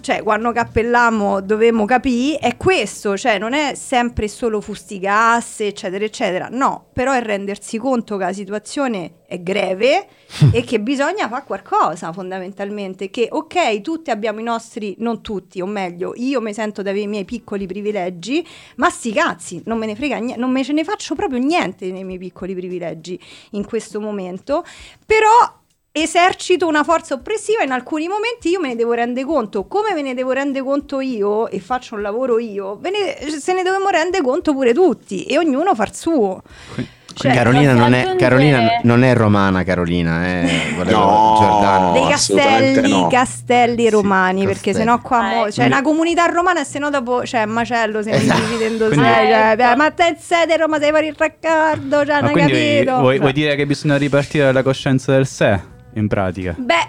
cioè, 0.00 0.22
quando 0.22 0.52
cappellammo 0.52 1.42
dovevamo 1.42 1.84
capire, 1.84 2.38
è 2.38 2.56
questo, 2.56 3.18
cioè, 3.18 3.38
non 3.38 3.52
è 3.52 3.74
sempre 3.74 4.26
solo 4.26 4.62
fustigasse, 4.62 5.66
eccetera, 5.66 6.02
eccetera. 6.02 6.48
No, 6.50 6.86
però 6.94 7.12
è 7.12 7.20
rendersi 7.20 7.76
conto 7.76 8.16
che 8.16 8.24
la 8.24 8.32
situazione 8.32 9.17
è 9.28 9.42
greve 9.42 10.08
e 10.52 10.64
che 10.64 10.80
bisogna 10.80 11.28
fare 11.28 11.44
qualcosa 11.44 12.12
fondamentalmente 12.14 13.10
che 13.10 13.28
ok 13.30 13.82
tutti 13.82 14.10
abbiamo 14.10 14.40
i 14.40 14.42
nostri 14.42 14.94
non 15.00 15.20
tutti 15.20 15.60
o 15.60 15.66
meglio 15.66 16.14
io 16.16 16.40
mi 16.40 16.54
sento 16.54 16.80
di 16.80 16.88
avere 16.88 17.04
i 17.04 17.08
miei 17.08 17.26
piccoli 17.26 17.66
privilegi 17.66 18.44
ma 18.76 18.88
sti 18.88 19.12
cazzi 19.12 19.62
non 19.66 19.76
me 19.76 19.84
ne 19.84 19.94
frega 19.94 20.16
niente 20.16 20.40
non 20.40 20.50
me 20.50 20.64
ce 20.64 20.72
ne 20.72 20.82
faccio 20.82 21.14
proprio 21.14 21.38
niente 21.38 21.92
nei 21.92 22.04
miei 22.04 22.18
piccoli 22.18 22.54
privilegi 22.54 23.20
in 23.50 23.66
questo 23.66 24.00
momento 24.00 24.64
però 25.04 25.56
esercito 25.90 26.66
una 26.66 26.84
forza 26.84 27.12
oppressiva 27.12 27.62
in 27.62 27.72
alcuni 27.72 28.08
momenti 28.08 28.48
io 28.48 28.60
me 28.60 28.68
ne 28.68 28.76
devo 28.76 28.92
rendere 28.92 29.26
conto. 29.26 29.66
Come 29.66 29.94
me 29.94 30.02
ne 30.02 30.14
devo 30.14 30.30
rendere 30.30 30.64
conto 30.64 31.00
io 31.00 31.48
e 31.48 31.58
faccio 31.58 31.96
un 31.96 32.02
lavoro 32.02 32.38
io? 32.38 32.78
Ne- 32.82 33.40
se 33.40 33.52
ne 33.52 33.64
dobbiamo 33.64 33.88
rendere 33.88 34.22
conto 34.22 34.52
pure 34.52 34.72
tutti 34.72 35.24
e 35.24 35.38
ognuno 35.38 35.74
far 35.74 35.92
suo 35.92 36.42
Cioè, 37.18 37.32
Carolina, 37.32 37.72
non 37.72 37.92
è, 37.94 38.14
Carolina 38.16 38.80
non 38.82 39.02
è 39.02 39.14
romana, 39.14 39.62
Carolina, 39.64 40.26
eh, 40.26 40.72
volevo 40.76 40.98
No. 41.08 41.36
Giordano. 41.40 41.92
dei 41.92 42.06
castelli, 42.08 42.90
no. 42.90 43.06
castelli 43.08 43.82
Sì, 43.84 43.90
romani, 43.90 44.44
perché 44.44 44.70
castelli. 44.72 44.76
sennò 44.78 45.00
qua 45.00 45.20
mo- 45.22 45.46
Eh, 45.46 45.50
c'è 45.50 45.66
una 45.66 45.82
comunità 45.82 46.26
romana 46.26 46.60
e 46.60 46.64
sennò 46.64 46.90
dopo 46.90 47.20
c'è 47.24 47.42
un 47.42 47.50
macello 47.50 48.02
se 48.02 48.10
Esatto. 48.10 48.40
mi 48.40 48.46
divide 48.46 48.64
in 48.66 48.76
due. 48.78 48.88
Quindi- 48.88 49.04
cioè, 49.06 49.54
Ecco. 49.58 49.76
ma 49.76 49.90
te 49.90 50.16
sei 50.20 50.46
di 50.46 50.56
Roma, 50.56 50.78
sei 50.78 50.92
per 50.92 51.04
il 51.04 51.14
raccordo, 51.18 52.04
cioè, 52.06 52.20
non 52.20 52.32
capito? 52.32 52.98
vuoi, 52.98 53.12
Cioè. 53.14 53.18
vuoi 53.20 53.32
dire 53.32 53.56
che 53.56 53.66
bisogna 53.66 53.96
ripartire 53.96 54.44
dalla 54.44 54.62
coscienza 54.62 55.12
del 55.12 55.26
sé, 55.26 55.60
in 55.94 56.06
pratica? 56.08 56.54
Beh, 56.56 56.88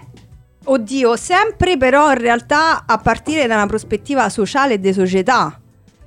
oddio, 0.66 1.16
sempre 1.16 1.78
però 1.78 2.12
in 2.12 2.20
realtà 2.20 2.84
a 2.86 2.98
partire 2.98 3.48
da 3.48 3.56
una 3.56 3.66
prospettiva 3.66 4.30
sociale 4.30 4.76
e 4.76 4.80
di 4.80 4.94
società. 4.94 5.60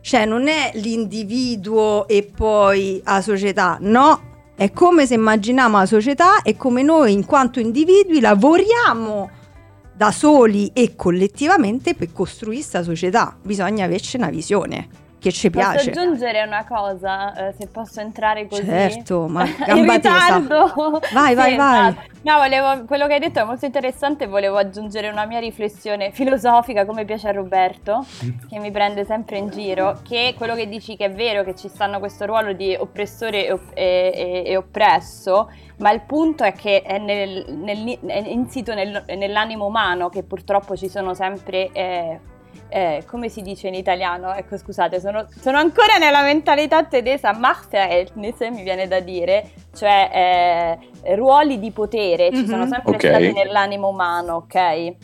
Cioè 0.02 0.26
non 0.26 0.48
è 0.48 0.72
l'individuo 0.74 2.06
e 2.08 2.24
poi 2.24 3.00
la 3.04 3.22
società, 3.22 3.78
no. 3.80 4.30
È 4.54 4.70
come 4.70 5.06
se 5.06 5.14
immaginiamo 5.14 5.78
la 5.78 5.86
società 5.86 6.42
e 6.42 6.56
come 6.56 6.82
noi 6.82 7.12
in 7.12 7.24
quanto 7.24 7.58
individui 7.60 8.20
lavoriamo 8.20 9.30
da 9.94 10.10
soli 10.10 10.70
e 10.74 10.94
collettivamente 10.96 11.94
per 11.94 12.12
costruire 12.12 12.56
questa 12.56 12.82
società. 12.82 13.36
Bisogna 13.42 13.84
averci 13.84 14.16
una 14.16 14.28
visione 14.28 14.88
che 15.22 15.30
ci 15.32 15.50
Posso 15.50 15.70
piace. 15.70 15.90
aggiungere 15.90 16.42
una 16.42 16.64
cosa, 16.66 17.32
eh, 17.48 17.54
se 17.56 17.68
posso 17.68 18.00
entrare 18.00 18.48
così? 18.48 18.64
Certo, 18.64 19.28
ma 19.28 19.44
gamba 19.64 19.94
ritardo. 19.94 20.72
Vai, 21.12 21.34
vai, 21.36 21.54
vai. 21.56 21.88
esatto. 21.90 22.10
No, 22.24 22.36
volevo, 22.38 22.84
quello 22.84 23.06
che 23.06 23.14
hai 23.14 23.20
detto 23.20 23.40
è 23.40 23.44
molto 23.44 23.64
interessante, 23.64 24.26
volevo 24.26 24.56
aggiungere 24.56 25.08
una 25.08 25.24
mia 25.24 25.38
riflessione 25.38 26.10
filosofica, 26.12 26.84
come 26.84 27.04
piace 27.04 27.28
a 27.28 27.32
Roberto, 27.32 28.04
che 28.48 28.58
mi 28.58 28.70
prende 28.72 29.04
sempre 29.04 29.38
in 29.38 29.48
giro, 29.50 30.00
che 30.06 30.34
quello 30.36 30.54
che 30.54 30.68
dici 30.68 30.96
che 30.96 31.06
è 31.06 31.12
vero, 31.12 31.42
che 31.44 31.54
ci 31.54 31.68
stanno 31.68 31.98
questo 32.00 32.26
ruolo 32.26 32.52
di 32.52 32.76
oppressore 32.78 33.46
e, 33.46 33.52
op- 33.52 33.70
e- 33.74 34.12
e- 34.14 34.50
e 34.50 34.56
oppresso, 34.56 35.50
ma 35.78 35.90
il 35.92 36.00
punto 36.02 36.42
è 36.44 36.52
che 36.52 36.82
è, 36.82 36.98
nel- 36.98 37.44
nel- 37.48 37.98
è 38.06 38.18
insito 38.28 38.74
nel- 38.74 39.04
nell'animo 39.16 39.66
umano 39.66 40.08
che 40.08 40.22
purtroppo 40.24 40.76
ci 40.76 40.88
sono 40.88 41.14
sempre... 41.14 41.70
eh, 41.72 42.20
eh, 42.72 43.04
come 43.06 43.28
si 43.28 43.42
dice 43.42 43.68
in 43.68 43.74
italiano? 43.74 44.32
Ecco, 44.34 44.56
scusate, 44.56 44.98
sono, 45.00 45.26
sono 45.40 45.58
ancora 45.58 45.96
nella 45.98 46.22
mentalità 46.22 46.82
tedesca, 46.84 47.32
Machtverhältnis 47.34 48.40
mi 48.50 48.62
viene 48.62 48.88
da 48.88 49.00
dire, 49.00 49.50
cioè 49.74 50.78
eh, 51.04 51.14
ruoli 51.16 51.58
di 51.58 51.70
potere 51.70 52.30
ci 52.32 52.42
Mhm. 52.42 52.46
sono 52.48 52.66
sempre 52.66 52.94
Ok. 52.96 53.06
stati 53.06 53.32
nell'animo 53.32 53.88
umano, 53.88 54.34
ok? 54.36 54.94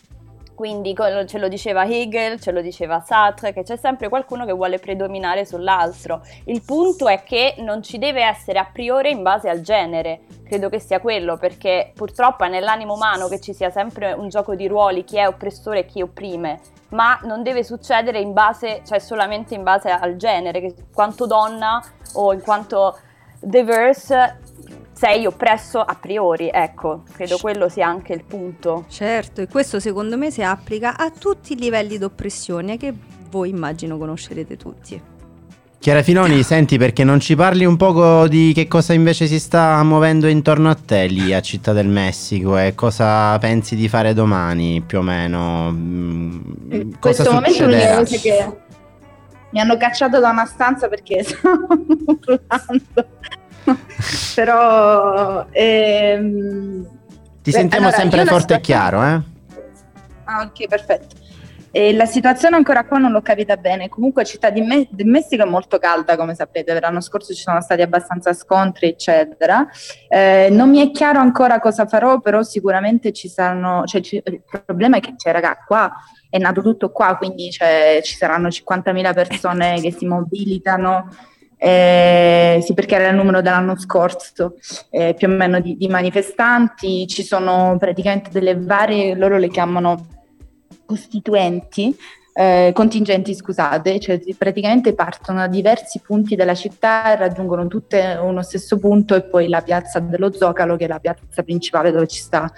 Quindi 0.55 0.93
ce 1.27 1.39
lo 1.39 1.47
diceva 1.47 1.85
Hegel, 1.85 2.41
ce 2.41 2.51
lo 2.51 2.61
diceva 2.61 2.99
Sartre, 2.99 3.53
che 3.53 3.63
c'è 3.63 3.77
sempre 3.77 4.09
qualcuno 4.09 4.45
che 4.45 4.51
vuole 4.53 4.81
predominare 4.81 5.45
sull'altro. 5.45 6.21
Il 6.47 6.63
punto 6.65 7.07
è 7.07 7.23
che 7.23 7.55
non 7.59 7.81
ci 7.81 7.97
deve 7.97 8.25
essere 8.25 8.59
a 8.59 8.69
priori 8.73 9.13
in 9.13 9.23
base 9.23 9.49
al 9.49 9.61
genere, 9.61 10.23
credo 10.49 10.69
che 10.69 10.81
sia 10.81 10.99
quello, 10.99 11.37
perché 11.37 11.93
purtroppo 11.95 12.45
è 12.45 12.49
nell'animo 12.49 12.95
umano 12.95 13.29
che 13.29 13.39
ci 13.39 13.53
sia 13.53 13.71
sempre 13.71 14.13
un 14.13 14.29
gioco 14.29 14.55
di 14.55 14.67
ruoli, 14.67 15.05
chi 15.05 15.19
è 15.19 15.29
oppressore 15.29 15.81
e 15.81 15.87
chi 15.87 16.03
opprime, 16.03 16.59
ma 16.91 17.21
non 17.23 17.43
deve 17.43 17.63
succedere 17.63 18.19
in 18.19 18.33
base, 18.33 18.81
cioè 18.87 18.99
solamente 18.99 19.55
in 19.55 19.63
base 19.63 19.91
al 19.91 20.17
genere, 20.17 20.61
che 20.61 20.75
quanto 20.93 21.27
donna 21.27 21.81
o 22.15 22.33
in 22.33 22.41
quanto 22.41 22.99
diverse 23.41 24.41
sei 24.93 25.27
oppresso 25.27 25.79
a 25.81 25.95
priori, 25.95 26.51
ecco, 26.53 27.03
credo 27.13 27.37
quello 27.39 27.69
sia 27.69 27.87
anche 27.87 28.15
il 28.15 28.25
punto. 28.25 28.87
Certo, 28.89 29.43
e 29.43 29.47
questo 29.47 29.79
secondo 29.79 30.17
me 30.17 30.33
si 30.33 30.43
applica 30.43 30.97
a 30.97 31.11
tutti 31.11 31.53
i 31.53 31.57
livelli 31.57 31.99
di 31.99 32.05
oppressione 32.05 32.77
che 32.77 32.93
voi 33.31 33.51
immagino 33.51 33.97
conoscerete 33.97 34.57
tutti. 34.57 35.18
Chiara 35.81 36.03
Filoni, 36.03 36.43
senti 36.43 36.77
perché 36.77 37.05
non 37.05 37.21
ci 37.21 37.37
parli 37.37 37.65
un 37.65 37.77
poco 37.77 38.27
di 38.27 38.53
che 38.53 38.67
cosa 38.67 38.93
invece 38.95 39.27
si 39.29 39.39
sta 39.39 39.81
muovendo 39.85 40.27
intorno 40.27 40.69
a 40.71 40.75
te 40.75 41.07
lì 41.07 41.33
a 41.33 41.41
Città 41.41 41.73
del 41.73 41.87
Messico 41.87 42.59
e 42.59 42.75
cosa 42.75 43.39
pensi 43.39 43.77
di 43.77 43.89
fare 43.89 44.13
domani 44.13 44.83
più 44.85 44.99
o 44.99 45.03
meno? 45.03 45.71
Mm, 45.71 46.41
In 46.73 46.99
cosa 46.99 47.23
questo 47.23 47.33
momento 47.33 47.65
l'unica 47.67 47.97
cosa 47.97 48.17
che 48.17 48.57
mi 49.51 49.61
hanno 49.61 49.77
cacciato 49.77 50.19
da 50.19 50.31
una 50.31 50.45
stanza 50.47 50.89
perché 50.89 51.23
stavo 51.23 51.67
urlando. 51.69 53.09
Però 54.35 55.47
ehm, 55.51 56.83
Ti 57.43 57.51
beh, 57.51 57.57
sentiamo 57.57 57.87
allora, 57.87 58.01
sempre 58.03 58.25
forte 58.25 58.55
e 58.55 58.61
chiaro, 58.61 59.03
eh? 59.05 59.21
Ah, 60.25 60.43
ok, 60.43 60.67
perfetto. 60.67 61.17
E 61.71 61.93
la 61.95 62.07
situazione 62.07 62.57
ancora 62.57 62.85
qua 62.85 62.99
non 62.99 63.13
l'ho 63.13 63.21
capita 63.21 63.57
bene. 63.57 63.89
Comunque, 63.89 64.25
Città 64.25 64.51
di 64.51 64.63
Me- 64.63 64.89
del 64.91 65.07
Messico 65.07 65.43
è 65.43 65.47
molto 65.47 65.79
calda, 65.79 66.17
come 66.17 66.35
sapete. 66.35 66.79
L'anno 66.81 67.01
scorso 67.01 67.35
ci 67.35 67.43
sono 67.43 67.61
stati 67.61 67.83
abbastanza 67.83 68.33
scontri, 68.33 68.89
eccetera. 68.89 69.67
Eh, 70.09 70.49
non 70.51 70.71
mi 70.71 70.81
è 70.81 70.91
chiaro 70.91 71.19
ancora 71.19 71.61
cosa 71.61 71.87
farò, 71.87 72.21
però 72.21 72.43
sicuramente 72.43 73.13
ci 73.13 73.29
saranno. 73.29 73.85
Cioè, 73.85 74.01
ci- 74.01 74.23
il 74.25 74.43
problema 74.65 74.97
è 74.97 75.01
che, 75.01 75.15
cioè, 75.17 75.33
raga, 75.33 75.59
qua 75.67 75.93
è 76.31 76.39
nato 76.39 76.63
tutto 76.63 76.91
qua, 76.91 77.17
quindi 77.17 77.51
cioè, 77.51 78.01
ci 78.03 78.15
saranno 78.17 78.49
50.000 78.51 79.13
persone 79.13 79.81
che 79.81 79.93
si 79.93 80.07
mobilitano. 80.07 81.09
Eh, 81.61 82.61
sì, 82.63 82.73
perché 82.73 82.95
era 82.95 83.09
il 83.09 83.17
numero 83.17 83.43
dell'anno 83.43 83.77
scorso, 83.79 84.55
eh, 84.91 85.15
più 85.15 85.29
o 85.29 85.31
meno 85.33 85.61
di, 85.61 85.77
di 85.77 85.89
manifestanti. 85.89 87.07
Ci 87.07 87.23
sono 87.23 87.77
praticamente 87.79 88.31
delle 88.31 88.57
varie, 88.57 89.15
loro 89.17 89.37
le 89.39 89.49
chiamano 89.49 90.07
costituenti, 90.89 91.95
eh, 92.33 92.71
contingenti, 92.73 93.35
scusate, 93.35 94.01
cioè 94.01 94.19
praticamente 94.39 94.95
partono 94.95 95.41
da 95.41 95.49
diversi 95.49 96.01
punti 96.01 96.35
della 96.35 96.55
città 96.55 97.13
e 97.13 97.17
raggiungono 97.17 97.67
tutte 97.67 98.19
uno 98.23 98.43
stesso 98.43 98.79
punto 98.79 99.15
e 99.15 99.23
poi 99.23 99.49
la 99.49 99.61
piazza 99.61 100.01
dello 100.01 100.33
Zocalo, 100.33 100.77
che 100.77 100.87
è 100.87 100.89
la 100.89 100.99
piazza 100.99 101.43
principale 101.43 101.91
dove 101.91 102.07
ci 102.07 102.21
sta 102.21 102.51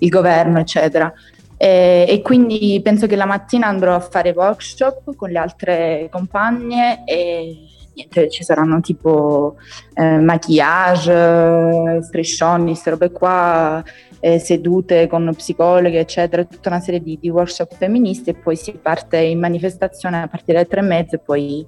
il 0.00 0.08
governo, 0.10 0.58
eccetera. 0.58 1.10
E, 1.56 2.04
e 2.06 2.20
quindi 2.20 2.78
penso 2.84 3.06
che 3.06 3.16
la 3.16 3.24
mattina 3.24 3.68
andrò 3.68 3.94
a 3.94 4.00
fare 4.00 4.30
workshop 4.36 5.16
con 5.16 5.30
le 5.30 5.38
altre 5.38 6.08
compagne 6.10 7.04
e 7.06 7.56
niente, 7.98 8.30
ci 8.30 8.44
saranno 8.44 8.80
tipo 8.80 9.56
eh, 9.94 10.18
maquillage, 10.18 12.02
striscioni, 12.02 12.66
queste 12.66 12.90
robe 12.90 13.10
qua, 13.10 13.82
eh, 14.20 14.38
sedute 14.38 15.06
con 15.08 15.32
psicologhe, 15.34 15.98
eccetera, 15.98 16.44
tutta 16.44 16.68
una 16.68 16.80
serie 16.80 17.02
di, 17.02 17.18
di 17.20 17.28
workshop 17.28 17.74
femministi 17.74 18.30
e 18.30 18.34
poi 18.34 18.56
si 18.56 18.72
parte 18.72 19.18
in 19.18 19.40
manifestazione 19.40 20.22
a 20.22 20.28
partire 20.28 20.54
dalle 20.54 20.68
tre 20.68 20.80
e 20.80 20.84
mezza 20.84 21.16
e 21.16 21.20
poi 21.20 21.66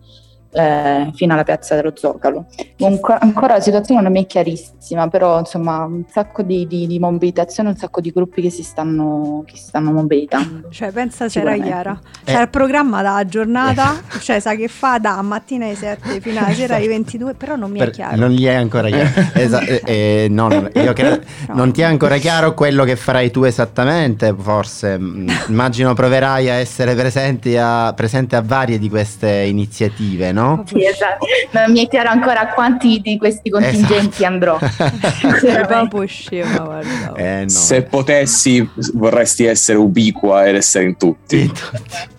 eh, 0.52 1.10
fino 1.14 1.32
alla 1.32 1.44
piazza 1.44 1.74
dello 1.74 1.92
Zocalo. 1.94 2.46
Ancora, 2.80 3.20
ancora, 3.20 3.54
la 3.54 3.60
situazione 3.60 4.02
non 4.02 4.16
è 4.16 4.26
chiarissima, 4.26 5.08
però 5.08 5.38
insomma 5.38 5.84
un 5.84 6.04
sacco 6.10 6.42
di, 6.42 6.66
di, 6.66 6.86
di 6.86 6.98
mobilitazione, 6.98 7.68
un 7.68 7.76
sacco 7.76 8.00
di 8.00 8.10
gruppi 8.10 8.42
che 8.42 8.50
si 8.50 8.62
stanno, 8.62 9.44
che 9.46 9.56
si 9.56 9.64
stanno 9.64 9.92
mobilitando. 9.92 10.68
Cioè 10.70 10.90
pensa 10.90 11.28
c'era 11.28 11.56
Chiara, 11.56 11.98
c'era 12.24 12.40
eh. 12.40 12.42
il 12.42 12.48
programma 12.48 13.02
da 13.02 13.24
giornata, 13.26 14.00
cioè 14.20 14.40
sa 14.40 14.54
che 14.54 14.68
fa 14.68 14.98
da 14.98 15.20
mattina 15.22 15.66
alle 15.66 15.74
7 15.76 16.20
fino 16.20 16.40
alla 16.40 16.52
sera 16.52 16.76
alle 16.76 16.88
22, 16.88 17.34
però 17.34 17.56
non 17.56 17.70
mi 17.70 17.78
è 17.78 17.84
per, 17.84 17.90
chiaro. 17.90 18.16
Non 18.16 18.30
gli 18.30 18.44
è 18.46 18.54
ancora 18.54 18.88
chiaro. 18.88 19.28
Esa- 19.34 19.60
eh, 19.60 19.82
eh, 19.84 20.26
no, 20.30 20.48
io 20.74 20.92
credo, 20.92 21.20
no. 21.48 21.54
Non 21.54 21.72
ti 21.72 21.82
è 21.82 21.84
ancora 21.84 22.16
chiaro 22.16 22.54
quello 22.54 22.84
che 22.84 22.96
farai 22.96 23.30
tu 23.30 23.44
esattamente, 23.44 24.34
forse. 24.36 24.98
Mm, 24.98 25.28
immagino 25.48 25.94
proverai 25.94 26.50
a 26.50 26.54
essere 26.54 26.94
presenti 26.94 27.56
a, 27.56 27.92
presente 27.92 28.36
a 28.36 28.42
varie 28.42 28.78
di 28.78 28.88
queste 28.88 29.42
iniziative, 29.42 30.32
no? 30.32 30.39
No? 30.40 30.64
Sì, 30.66 30.84
esatto. 30.84 31.26
Non 31.50 31.70
mi 31.72 31.84
è 31.84 31.88
chiaro 31.88 32.08
ancora 32.08 32.40
a 32.40 32.54
quanti 32.54 33.00
di 33.00 33.18
questi 33.18 33.50
contingenti 33.50 34.24
esatto. 34.24 34.24
andrò. 34.24 34.58
proprio 35.66 36.06
scema, 36.06 36.80
eh, 37.16 37.40
no. 37.42 37.48
Se 37.48 37.82
potessi 37.82 38.68
vorresti 38.94 39.44
essere 39.44 39.78
ubiqua 39.78 40.46
ed 40.46 40.56
essere 40.56 40.84
in 40.84 40.96
tutti. 40.96 41.40
In 41.40 41.52
tutti. 41.52 42.18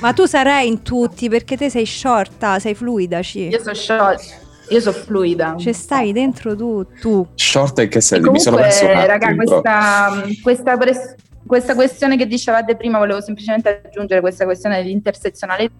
Ma 0.00 0.12
tu 0.12 0.26
sarai 0.26 0.68
in 0.68 0.82
tutti 0.82 1.28
perché 1.28 1.56
te 1.56 1.70
sei 1.70 1.84
sciorta, 1.84 2.58
sei 2.58 2.74
fluida, 2.74 3.20
Ci. 3.22 3.48
Io 3.48 3.60
sono 3.60 3.74
sciorta. 3.74 4.22
Io 4.70 4.80
sono 4.80 4.96
fluida. 4.96 5.54
Ci 5.58 5.72
stai 5.72 6.12
dentro 6.12 6.54
tu. 6.54 6.86
tu. 7.00 7.26
Short 7.34 7.78
e 7.78 7.88
che 7.88 8.00
sei? 8.00 8.20
Mi 8.20 8.38
sono 8.38 8.56
perso 8.56 8.84
un 8.84 8.90
attimo, 8.90 9.06
raga, 9.06 9.34
questa, 9.34 10.22
questa, 10.42 10.76
pres- 10.76 11.14
questa, 11.46 11.74
questione 11.74 12.16
che 12.16 12.26
dicevate 12.26 12.76
prima, 12.76 12.98
volevo 12.98 13.20
semplicemente 13.22 13.82
aggiungere 13.86 14.20
questa 14.20 14.44
questione 14.44 14.82
dell'intersezionalità 14.82 15.74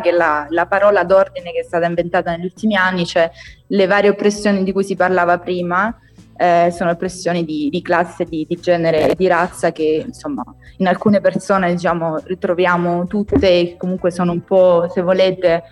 che 0.00 0.10
è 0.10 0.12
la, 0.12 0.46
la, 0.50 0.66
parola 0.66 1.04
d'ordine 1.04 1.52
che 1.52 1.60
è 1.60 1.64
stata 1.64 1.86
inventata 1.86 2.30
negli 2.30 2.44
ultimi 2.44 2.76
anni, 2.76 3.06
cioè 3.06 3.30
le 3.66 3.86
varie 3.86 4.10
oppressioni 4.10 4.64
di 4.64 4.72
cui 4.72 4.84
si 4.84 4.96
parlava 4.96 5.38
prima, 5.38 5.96
eh, 6.36 6.70
sono 6.72 6.90
oppressioni 6.90 7.44
di, 7.44 7.68
di 7.70 7.82
classe, 7.82 8.24
di, 8.24 8.44
di, 8.48 8.56
genere 8.60 9.14
di 9.16 9.26
razza 9.26 9.72
che 9.72 10.02
insomma 10.04 10.42
in 10.78 10.88
alcune 10.88 11.20
persone 11.20 11.72
diciamo 11.72 12.18
ritroviamo 12.24 13.06
tutte 13.06 13.48
e 13.48 13.76
comunque 13.78 14.10
sono 14.10 14.32
un 14.32 14.42
po', 14.42 14.88
se 14.92 15.00
volete, 15.02 15.62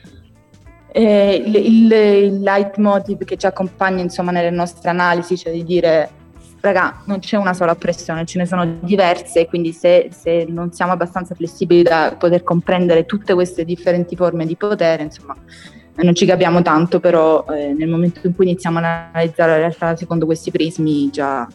eh, 0.93 1.43
il, 1.45 1.57
il, 1.57 1.93
il 1.93 2.41
leitmotiv 2.41 3.25
che 3.25 3.37
ci 3.37 3.47
accompagna 3.47 4.03
insomma 4.03 4.31
nelle 4.31 4.51
nostre 4.51 4.91
analisi, 4.91 5.37
cioè 5.37 5.53
di 5.53 5.65
dire 5.65 6.21
raga, 6.63 7.03
non 7.07 7.19
c'è 7.19 7.37
una 7.37 7.53
sola 7.53 7.73
oppressione, 7.73 8.25
ce 8.25 8.39
ne 8.39 8.47
sono 8.47 8.79
diverse, 8.81 9.47
quindi 9.47 9.73
se, 9.73 10.09
se, 10.13 10.47
non 10.49 10.73
siamo 10.73 10.93
abbastanza 10.93 11.35
flessibili 11.35 11.83
da 11.83 12.15
poter 12.17 12.45
comprendere 12.45 13.05
tutte 13.05 13.35
queste 13.35 13.65
differenti 13.65 14.15
forme 14.15 14.47
di 14.47 14.57
potere, 14.57 15.03
insomma, 15.03 15.37
non 15.97 16.15
ci 16.15 16.25
capiamo 16.25 16.63
tanto, 16.63 17.01
però 17.01 17.45
eh, 17.51 17.75
nel 17.75 17.89
momento 17.89 18.27
in 18.27 18.35
cui 18.35 18.47
iniziamo 18.47 18.79
a 18.79 19.11
analizzare 19.13 19.51
la 19.51 19.57
realtà 19.59 19.97
secondo 19.97 20.25
questi 20.25 20.51
prismi 20.51 21.11
già, 21.11 21.47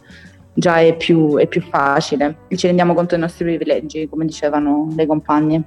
già 0.53 0.79
è, 0.79 0.95
più, 0.95 1.37
è 1.37 1.47
più 1.47 1.61
facile 1.61 2.39
ci 2.49 2.67
rendiamo 2.67 2.93
conto 2.93 3.15
dei 3.15 3.23
nostri 3.23 3.45
privilegi, 3.45 4.07
come 4.09 4.25
dicevano 4.25 4.89
le 4.95 5.05
compagne. 5.05 5.63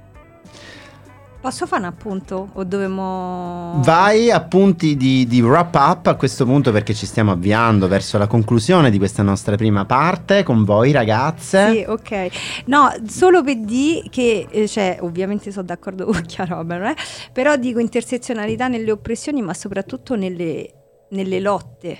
Posso 1.41 1.65
fare 1.65 1.81
un 1.81 1.87
appunto 1.87 2.49
o 2.53 2.63
dobbiamo... 2.63 3.81
Vai 3.83 4.29
appunti 4.29 4.95
di, 4.95 5.25
di, 5.25 5.41
wrap 5.41 5.73
up 5.73 6.05
a 6.05 6.13
questo 6.13 6.45
punto 6.45 6.71
perché 6.71 6.93
ci 6.93 7.07
stiamo 7.07 7.31
avviando 7.31 7.87
verso 7.87 8.19
la 8.19 8.27
conclusione 8.27 8.91
di 8.91 8.99
questa 8.99 9.23
nostra 9.23 9.55
prima 9.55 9.83
parte 9.85 10.43
con 10.43 10.63
voi 10.63 10.91
ragazze. 10.91 11.71
Sì, 11.71 11.83
ok. 11.87 12.27
No, 12.65 12.93
solo 13.07 13.43
per 13.43 13.57
dire 13.57 14.03
che, 14.11 14.45
eh, 14.51 14.67
cioè, 14.67 14.99
ovviamente 15.01 15.49
sono 15.49 15.65
d'accordo 15.65 16.05
con 16.13 16.21
Chiara, 16.27 16.61
eh? 16.61 16.95
però 17.33 17.55
dico 17.55 17.79
intersezionalità 17.79 18.67
nelle 18.67 18.91
oppressioni 18.91 19.41
ma 19.41 19.55
soprattutto 19.55 20.15
nelle, 20.15 20.71
nelle 21.09 21.39
lotte 21.39 21.97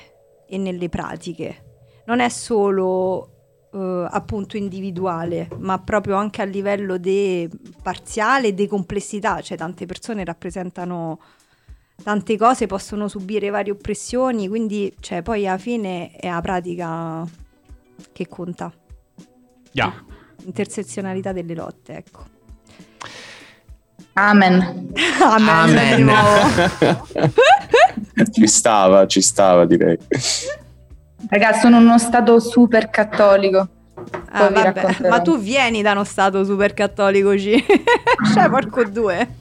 e 0.47 0.59
nelle 0.59 0.87
pratiche. 0.87 1.63
Non 2.05 2.19
è 2.19 2.29
solo 2.29 3.30
Uh, 3.71 4.05
appunto 4.09 4.57
individuale, 4.57 5.47
ma 5.59 5.79
proprio 5.79 6.17
anche 6.17 6.41
a 6.41 6.45
livello 6.45 6.97
de 6.97 7.49
parziale 7.81 8.47
e 8.49 8.53
di 8.53 8.67
complessità, 8.67 9.39
cioè 9.39 9.55
tante 9.55 9.85
persone 9.85 10.25
rappresentano 10.25 11.19
tante 12.03 12.37
cose, 12.37 12.65
possono 12.65 13.07
subire 13.07 13.49
varie 13.49 13.71
oppressioni, 13.71 14.47
quindi 14.47 14.93
cioè, 14.99 15.21
poi 15.21 15.47
alla 15.47 15.57
fine 15.57 16.11
è 16.11 16.29
la 16.29 16.41
pratica 16.41 17.25
che 18.11 18.27
conta. 18.27 18.73
Yeah. 19.71 19.93
Intersezionalità 20.43 21.31
delle 21.31 21.53
lotte, 21.53 21.95
ecco. 21.95 22.39
Amen. 24.13 24.91
Amen. 25.21 26.09
Amen. 26.09 26.09
ci 28.31 28.47
stava, 28.47 29.07
ci 29.07 29.21
stava 29.21 29.65
direi. 29.65 29.97
Ragazzi, 31.31 31.61
sono 31.61 31.77
uno 31.77 31.97
stato 31.97 32.41
super 32.41 32.89
cattolico. 32.89 33.69
Ah, 34.31 34.49
vabbè, 34.49 35.07
ma 35.07 35.21
tu 35.21 35.39
vieni 35.39 35.81
da 35.81 35.93
uno 35.93 36.03
stato 36.03 36.43
super 36.43 36.73
cattolico, 36.73 37.37
ci. 37.39 37.55
cioè, 38.33 38.49
porco 38.49 38.83
due. 38.83 39.35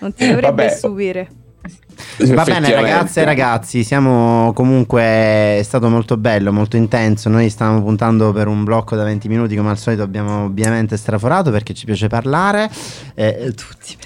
Non 0.00 0.12
ti 0.12 0.26
dovrebbe 0.26 0.64
vabbè. 0.64 0.68
stupire. 0.70 1.28
Va 2.34 2.44
bene 2.44 2.72
ragazze 2.72 3.22
e 3.22 3.24
ragazzi, 3.24 3.84
siamo 3.84 4.52
comunque, 4.52 5.02
è 5.02 5.60
stato 5.62 5.88
molto 5.88 6.16
bello, 6.16 6.52
molto 6.52 6.76
intenso, 6.76 7.28
noi 7.28 7.48
stavamo 7.48 7.82
puntando 7.82 8.32
per 8.32 8.48
un 8.48 8.64
blocco 8.64 8.96
da 8.96 9.04
20 9.04 9.28
minuti 9.28 9.56
come 9.56 9.70
al 9.70 9.78
solito 9.78 10.02
abbiamo 10.02 10.44
ovviamente 10.44 10.96
straforato 10.96 11.50
perché 11.50 11.74
ci 11.74 11.84
piace 11.84 12.08
parlare, 12.08 12.70
eh, 13.14 13.54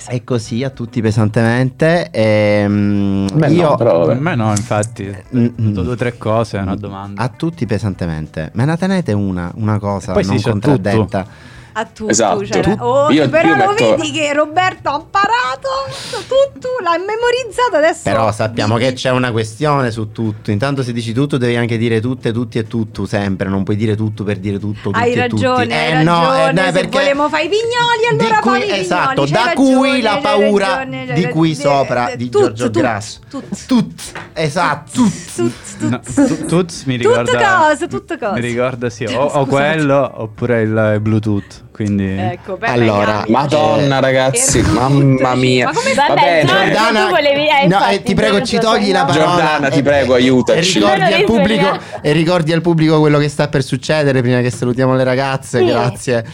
è 0.06 0.24
così 0.24 0.62
a 0.62 0.70
tutti 0.70 1.00
pesantemente. 1.00 2.10
E, 2.10 2.64
um, 2.66 3.26
io, 3.48 3.70
no, 3.70 3.74
però, 3.76 4.08
a 4.08 4.14
me 4.14 4.34
no 4.34 4.50
infatti, 4.50 5.04
mm, 5.36 5.46
mm, 5.60 5.72
due 5.72 5.88
o 5.88 5.96
tre 5.96 6.16
cose, 6.16 6.58
una 6.58 6.76
domanda. 6.76 7.22
A 7.22 7.28
tutti 7.28 7.66
pesantemente, 7.66 8.50
me 8.54 8.64
ne 8.64 8.76
tenete 8.76 9.12
una, 9.12 9.50
una 9.56 9.78
cosa 9.78 10.12
non 10.12 10.40
contraddetta. 10.40 11.22
Tutto 11.22 11.54
a 11.78 11.84
tutto. 11.84 12.10
Esatto. 12.10 12.46
Cioè, 12.46 12.76
oh, 12.78 13.10
io, 13.10 13.28
però 13.28 13.48
io 13.48 13.56
lo 13.56 13.70
metto... 13.72 13.96
vedi 13.96 14.10
che 14.10 14.32
Roberto 14.32 14.88
ha 14.88 14.96
imparato 14.96 15.68
tutto, 16.10 16.68
l'ha 16.82 16.96
memorizzato 16.96 17.76
adesso. 17.76 18.00
Però 18.04 18.32
sappiamo 18.32 18.76
che 18.76 18.94
c'è 18.94 19.10
una 19.10 19.30
questione 19.30 19.90
su 19.90 20.10
tutto. 20.10 20.50
Intanto 20.50 20.82
se 20.82 20.92
dici 20.92 21.12
tutto 21.12 21.36
devi 21.36 21.54
anche 21.56 21.76
dire 21.76 22.00
tutte, 22.00 22.32
tutti 22.32 22.58
e 22.58 22.66
tutto 22.66 23.04
sempre. 23.04 23.48
Non 23.48 23.62
puoi 23.62 23.76
dire 23.76 23.94
tutto 23.94 24.24
per 24.24 24.38
dire 24.38 24.58
tutto. 24.58 24.90
Hai 24.92 25.14
ragione, 25.14 25.74
hai 25.74 26.00
eh, 26.00 26.02
no, 26.02 26.48
eh, 26.48 26.52
no, 26.52 26.72
perché 26.72 26.98
volevamo 26.98 27.28
fare 27.28 27.44
i 27.44 27.48
pignoli 27.48 28.22
allora 28.22 28.38
cui, 28.40 28.68
fai 28.68 28.80
Esatto, 28.80 29.24
pignoli, 29.24 29.30
da 29.30 29.44
ragione, 29.44 29.76
cui 29.76 30.00
la 30.00 30.18
paura 30.22 30.76
ragione, 30.76 31.12
di 31.12 31.28
cui 31.28 31.54
sopra 31.54 32.14
di 32.16 32.30
tut, 32.30 32.42
Giorgio 32.42 32.70
tut, 32.70 32.80
Grasso. 32.80 33.20
Tut. 33.28 33.66
tut. 33.66 34.12
Esatto. 34.32 35.02
Tut. 35.34 35.52
Tut. 35.78 36.46
Tut. 36.46 36.82
mi 36.86 36.96
ricorda. 36.96 37.22
Tutto 37.24 37.38
cosa, 37.38 37.86
tutto 37.86 38.18
cosa. 38.18 38.32
Mi 38.32 38.40
ricorda 38.40 38.88
sì, 38.88 39.04
o, 39.04 39.24
o 39.24 39.44
quello 39.44 40.10
oppure 40.14 40.62
il 40.62 40.98
Bluetooth. 41.02 41.64
Quindi... 41.76 42.06
Ecco, 42.06 42.56
allora, 42.62 43.26
Madonna, 43.28 44.00
ragazzi, 44.00 44.62
mamma 44.62 45.34
mia. 45.34 45.66
Ma 45.66 45.72
come 45.74 45.92
Va 45.92 46.14
bene, 46.14 46.46
Giordana, 46.46 47.08
volevi, 47.10 47.48
eh, 47.48 47.66
no, 47.66 47.86
eh, 47.86 48.02
ti 48.02 48.14
prego, 48.14 48.40
ci 48.40 48.58
togli 48.58 48.92
la 48.92 49.04
parola. 49.04 49.26
Giordana, 49.26 49.68
ti 49.68 49.82
prego, 49.82 50.14
aiutaci. 50.16 50.78
E 50.78 50.80
ricordi, 50.80 51.12
al 51.12 51.24
pubblico, 51.24 51.78
e 52.00 52.12
ricordi 52.12 52.52
al 52.54 52.62
pubblico 52.62 52.98
quello 52.98 53.18
che 53.18 53.28
sta 53.28 53.48
per 53.48 53.62
succedere 53.62 54.22
prima 54.22 54.40
che 54.40 54.48
salutiamo 54.48 54.94
le 54.94 55.04
ragazze. 55.04 55.58
Sì. 55.58 55.66
Grazie. 55.66 56.24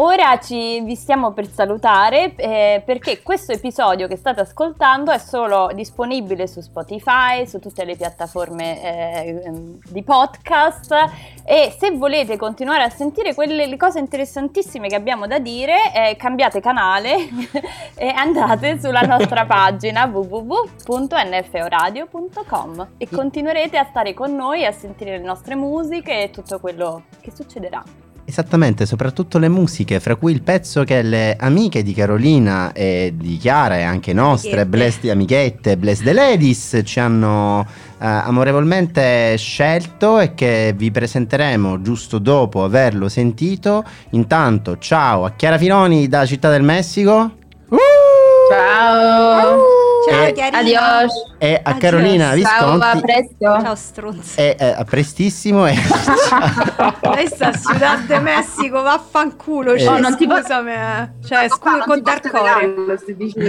Ora 0.00 0.38
ci 0.38 0.80
vi 0.82 0.94
stiamo 0.94 1.32
per 1.32 1.50
salutare 1.50 2.32
eh, 2.36 2.80
perché 2.84 3.20
questo 3.20 3.50
episodio 3.50 4.06
che 4.06 4.14
state 4.14 4.42
ascoltando 4.42 5.10
è 5.10 5.18
solo 5.18 5.72
disponibile 5.74 6.46
su 6.46 6.60
Spotify, 6.60 7.48
su 7.48 7.58
tutte 7.58 7.84
le 7.84 7.96
piattaforme 7.96 8.80
eh, 8.80 9.42
di 9.88 10.04
podcast 10.04 10.94
e 11.44 11.74
se 11.76 11.90
volete 11.90 12.36
continuare 12.36 12.84
a 12.84 12.90
sentire 12.90 13.34
quelle 13.34 13.76
cose 13.76 13.98
interessantissime 13.98 14.86
che 14.86 14.94
abbiamo 14.94 15.26
da 15.26 15.40
dire 15.40 15.92
eh, 15.92 16.14
cambiate 16.14 16.60
canale 16.60 17.16
e 17.98 18.06
andate 18.06 18.78
sulla 18.78 19.00
nostra 19.00 19.46
pagina 19.46 20.04
www.nforadio.com 20.04 22.88
e 22.98 23.08
continuerete 23.08 23.76
a 23.76 23.84
stare 23.90 24.14
con 24.14 24.32
noi, 24.32 24.64
a 24.64 24.70
sentire 24.70 25.18
le 25.18 25.24
nostre 25.24 25.56
musiche 25.56 26.22
e 26.22 26.30
tutto 26.30 26.60
quello 26.60 27.02
che 27.20 27.32
succederà. 27.34 27.82
Esattamente, 28.30 28.84
soprattutto 28.84 29.38
le 29.38 29.48
musiche, 29.48 30.00
fra 30.00 30.14
cui 30.14 30.32
il 30.32 30.42
pezzo 30.42 30.84
che 30.84 31.00
le 31.00 31.34
amiche 31.40 31.82
di 31.82 31.94
Carolina 31.94 32.72
e 32.74 33.14
di 33.16 33.38
Chiara 33.38 33.78
e 33.78 33.82
anche 33.84 34.12
nostre, 34.12 34.66
Blessed 34.66 35.08
Amichette, 35.08 35.78
Bless 35.78 36.02
the 36.02 36.12
Ladies, 36.12 36.82
ci 36.84 37.00
hanno 37.00 37.66
eh, 37.66 38.06
amorevolmente 38.06 39.34
scelto 39.38 40.20
e 40.20 40.34
che 40.34 40.74
vi 40.76 40.90
presenteremo 40.90 41.80
giusto 41.80 42.18
dopo 42.18 42.64
averlo 42.64 43.08
sentito. 43.08 43.82
Intanto, 44.10 44.76
ciao 44.76 45.24
a 45.24 45.30
Chiara 45.30 45.56
Filoni 45.56 46.06
da 46.06 46.26
Città 46.26 46.50
del 46.50 46.62
Messico. 46.62 47.32
Uh! 47.70 47.76
Ciao! 48.50 49.40
Ciao. 49.40 49.77
Ciao 50.08 50.32
Chiarina. 50.32 50.58
Adios. 50.58 51.12
E 51.38 51.54
a 51.54 51.60
Adios. 51.70 51.78
Carolina 51.80 52.24
Ciao, 52.24 52.32
a 52.32 52.34
Visconti. 52.94 53.00
presto. 53.00 53.60
Ciao 53.62 53.74
stronzo. 53.74 54.40
E 54.40 54.56
eh, 54.58 54.64
a 54.78 54.84
prestissimo. 54.84 55.66
E... 55.66 55.74
Lei 57.14 57.26
sta 57.26 57.48
a 57.48 57.52
Ciudad 57.58 57.98
de 58.00 58.18
Messico, 58.20 58.82
vaffanculo. 58.82 59.72
Eh. 59.72 59.78
Cioè, 59.80 59.94
Oh, 59.94 59.98
non 59.98 60.16
ti 60.16 60.26
po- 60.26 60.36
scusami. 60.40 60.70
eh. 60.72 61.08
Cioè, 61.26 61.48
scusa, 61.48 61.78
con 61.84 62.02
Dark 62.02 62.28
Core. 62.30 62.74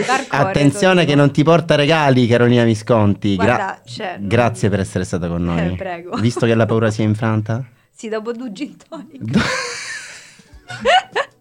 Dark 0.05 0.27
Core, 0.27 0.43
Attenzione 0.43 1.05
che 1.05 1.15
non 1.15 1.31
ti 1.31 1.43
porta 1.43 1.75
regali, 1.75 2.27
Carolina 2.27 2.63
Visconti. 2.63 3.35
Gra- 3.35 3.45
Guarda, 3.45 3.81
cioè, 3.85 4.15
non- 4.19 4.27
Grazie 4.27 4.69
per 4.69 4.79
essere 4.79 5.03
stata 5.03 5.27
con 5.27 5.43
noi. 5.43 5.73
Eh, 5.73 5.75
prego. 5.75 6.15
Visto 6.17 6.45
che 6.45 6.55
la 6.55 6.65
paura 6.65 6.89
si 6.91 7.01
è 7.01 7.05
infranta. 7.05 7.63
Sì, 7.95 8.07
dopo 8.09 8.31
due 8.31 8.51
gin 8.51 8.75
tonic. 8.87 9.37